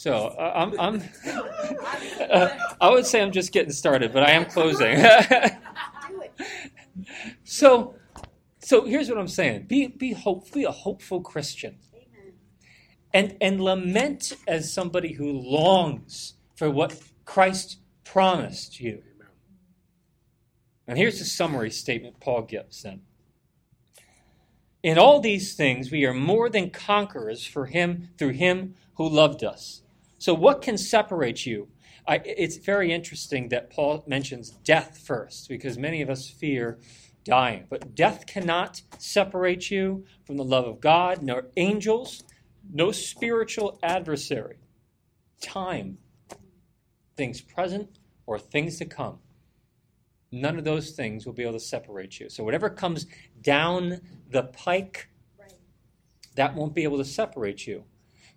so 0.00 0.28
uh, 0.28 0.52
I'm, 0.56 0.80
I'm 0.80 1.02
uh, 2.30 2.48
I 2.80 2.88
would 2.88 3.04
say 3.04 3.20
I'm 3.20 3.32
just 3.32 3.52
getting 3.52 3.70
started, 3.70 4.14
but 4.14 4.22
I 4.22 4.30
am 4.30 4.46
closing. 4.46 4.98
so, 7.44 7.96
so 8.60 8.86
here's 8.86 9.10
what 9.10 9.18
I'm 9.18 9.28
saying: 9.28 9.64
be 9.64 9.88
be 9.88 10.14
hope, 10.14 10.50
be 10.52 10.64
a 10.64 10.70
hopeful 10.70 11.20
Christian, 11.20 11.76
and 13.12 13.36
and 13.42 13.60
lament 13.60 14.32
as 14.48 14.72
somebody 14.72 15.12
who 15.12 15.30
longs 15.30 16.32
for 16.56 16.70
what 16.70 16.98
Christ 17.26 17.76
promised 18.02 18.80
you. 18.80 19.02
And 20.88 20.96
here's 20.96 21.18
the 21.18 21.26
summary 21.26 21.70
statement 21.70 22.20
Paul 22.20 22.44
gives 22.44 22.84
then. 22.84 23.02
In 24.82 24.96
all 24.96 25.20
these 25.20 25.54
things, 25.54 25.90
we 25.90 26.06
are 26.06 26.14
more 26.14 26.48
than 26.48 26.70
conquerors 26.70 27.44
for 27.44 27.66
him 27.66 28.08
through 28.16 28.30
him 28.30 28.76
who 28.94 29.06
loved 29.06 29.44
us. 29.44 29.82
So, 30.20 30.34
what 30.34 30.60
can 30.60 30.76
separate 30.76 31.46
you? 31.46 31.68
I, 32.06 32.16
it's 32.26 32.58
very 32.58 32.92
interesting 32.92 33.48
that 33.48 33.70
Paul 33.70 34.04
mentions 34.06 34.50
death 34.50 34.98
first, 34.98 35.48
because 35.48 35.78
many 35.78 36.02
of 36.02 36.10
us 36.10 36.28
fear 36.28 36.78
dying. 37.24 37.64
But 37.70 37.94
death 37.94 38.26
cannot 38.26 38.82
separate 38.98 39.70
you 39.70 40.04
from 40.26 40.36
the 40.36 40.44
love 40.44 40.66
of 40.66 40.78
God, 40.78 41.22
nor 41.22 41.46
angels, 41.56 42.22
no 42.70 42.92
spiritual 42.92 43.78
adversary. 43.82 44.58
Time, 45.40 45.96
things 47.16 47.40
present 47.40 47.98
or 48.26 48.38
things 48.38 48.76
to 48.76 48.84
come. 48.84 49.20
None 50.30 50.58
of 50.58 50.64
those 50.64 50.90
things 50.90 51.24
will 51.24 51.32
be 51.32 51.44
able 51.44 51.54
to 51.54 51.60
separate 51.60 52.20
you. 52.20 52.28
So, 52.28 52.44
whatever 52.44 52.68
comes 52.68 53.06
down 53.40 54.02
the 54.28 54.42
pike, 54.42 55.08
that 56.34 56.54
won't 56.54 56.74
be 56.74 56.82
able 56.82 56.98
to 56.98 57.06
separate 57.06 57.66
you 57.66 57.84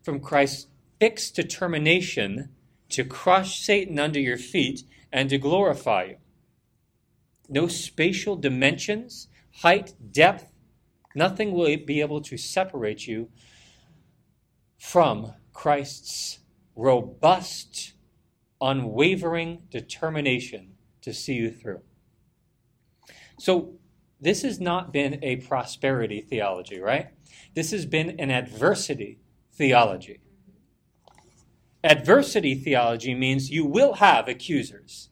from 0.02 0.22
Christ's 0.22 0.68
fixed 1.04 1.36
determination 1.36 2.48
to 2.88 3.04
crush 3.04 3.60
Satan 3.60 4.00
under 4.00 4.22
your 4.22 4.38
feet 4.38 4.84
and 5.12 5.30
to 5.30 5.38
glorify 5.38 6.04
you. 6.04 6.16
No 7.50 7.68
spatial 7.68 8.38
dimensions, 8.38 9.28
height, 9.56 9.96
depth, 10.14 10.50
nothing 11.14 11.52
will 11.52 11.76
be 11.86 12.00
able 12.00 12.22
to 12.22 12.38
separate 12.38 13.06
you 13.06 13.28
from 14.78 15.34
Christ's 15.52 16.40
robust, 16.74 17.96
unwavering 18.62 19.64
determination 19.70 20.76
to 21.02 21.14
see 21.14 21.34
you 21.34 21.52
through. 21.52 21.82
So, 23.38 23.74
this 24.22 24.44
has 24.44 24.62
not 24.62 24.94
been 24.94 25.20
a 25.22 25.36
prosperity 25.36 26.22
theology, 26.22 26.80
right? 26.80 27.10
This 27.56 27.72
has 27.72 27.86
been 27.86 28.22
an 28.22 28.32
adversity 28.32 29.20
theology. 29.52 30.22
Adversity 31.84 32.56
theology 32.56 33.14
means 33.14 33.52
you 33.52 33.66
will 33.66 33.96
have 33.96 34.28
accusers, 34.28 35.10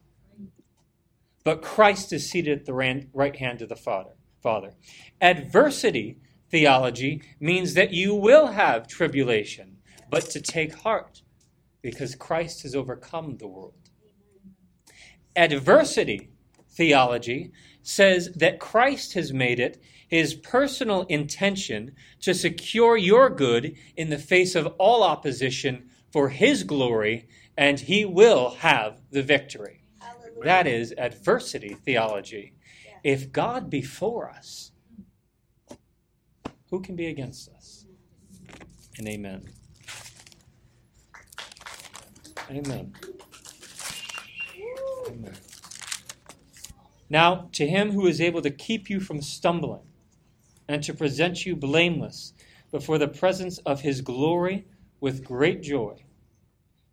but 1.43 1.61
Christ 1.61 2.13
is 2.13 2.29
seated 2.29 2.59
at 2.59 2.65
the 2.65 3.07
right 3.13 3.35
hand 3.35 3.61
of 3.61 3.69
the 3.69 3.75
Father. 3.75 4.11
Father. 4.41 4.73
Adversity 5.21 6.17
theology 6.49 7.21
means 7.39 7.73
that 7.75 7.93
you 7.93 8.15
will 8.15 8.47
have 8.47 8.87
tribulation, 8.87 9.77
but 10.09 10.29
to 10.31 10.41
take 10.41 10.73
heart, 10.73 11.21
because 11.81 12.15
Christ 12.15 12.63
has 12.63 12.75
overcome 12.75 13.37
the 13.37 13.47
world. 13.47 13.73
Adversity 15.35 16.29
theology 16.69 17.51
says 17.83 18.31
that 18.35 18.59
Christ 18.59 19.13
has 19.13 19.31
made 19.31 19.59
it 19.59 19.81
his 20.07 20.33
personal 20.33 21.03
intention 21.03 21.91
to 22.21 22.33
secure 22.33 22.97
your 22.97 23.29
good 23.29 23.75
in 23.95 24.09
the 24.09 24.17
face 24.17 24.55
of 24.55 24.67
all 24.77 25.03
opposition 25.03 25.89
for 26.11 26.29
his 26.29 26.63
glory, 26.63 27.27
and 27.57 27.79
he 27.79 28.05
will 28.05 28.51
have 28.59 29.01
the 29.11 29.23
victory. 29.23 29.83
Hallelujah. 29.99 30.43
That 30.43 30.67
is 30.67 30.93
adversity 30.97 31.73
theology. 31.73 32.53
If 33.03 33.31
God 33.31 33.69
be 33.69 33.81
for 33.81 34.29
us, 34.29 34.71
who 36.69 36.81
can 36.81 36.95
be 36.95 37.07
against 37.07 37.49
us? 37.49 37.85
And 38.97 39.07
amen. 39.07 39.49
Amen. 42.49 42.93
Amen. 45.07 45.33
Now, 47.09 47.49
to 47.53 47.67
him 47.67 47.91
who 47.91 48.07
is 48.07 48.21
able 48.21 48.41
to 48.41 48.49
keep 48.49 48.89
you 48.89 48.99
from 48.99 49.21
stumbling 49.21 49.81
and 50.67 50.83
to 50.83 50.93
present 50.93 51.45
you 51.45 51.55
blameless 51.55 52.33
before 52.71 52.97
the 52.97 53.07
presence 53.07 53.57
of 53.59 53.81
his 53.81 54.01
glory 54.01 54.65
with 55.01 55.25
great 55.25 55.61
joy, 55.61 56.05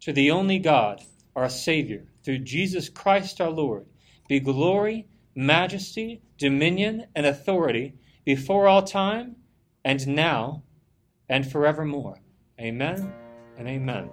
to 0.01 0.13
the 0.13 0.33
only 0.33 0.59
God, 0.59 1.03
our 1.37 1.49
Savior, 1.49 2.05
through 2.25 2.41
Jesus 2.41 2.89
Christ 2.89 3.41
our 3.41 3.51
Lord, 3.51 3.87
be 4.29 4.41
glory, 4.41 5.07
majesty, 5.37 6.21
dominion, 6.37 7.07
and 7.15 7.27
authority 7.27 7.95
before 8.25 8.67
all 8.67 8.83
time 8.83 9.37
and 9.85 10.07
now 10.09 10.65
and 11.29 11.51
forevermore. 11.51 12.19
Amen 12.61 13.13
and 13.57 13.69
amen. 13.69 14.11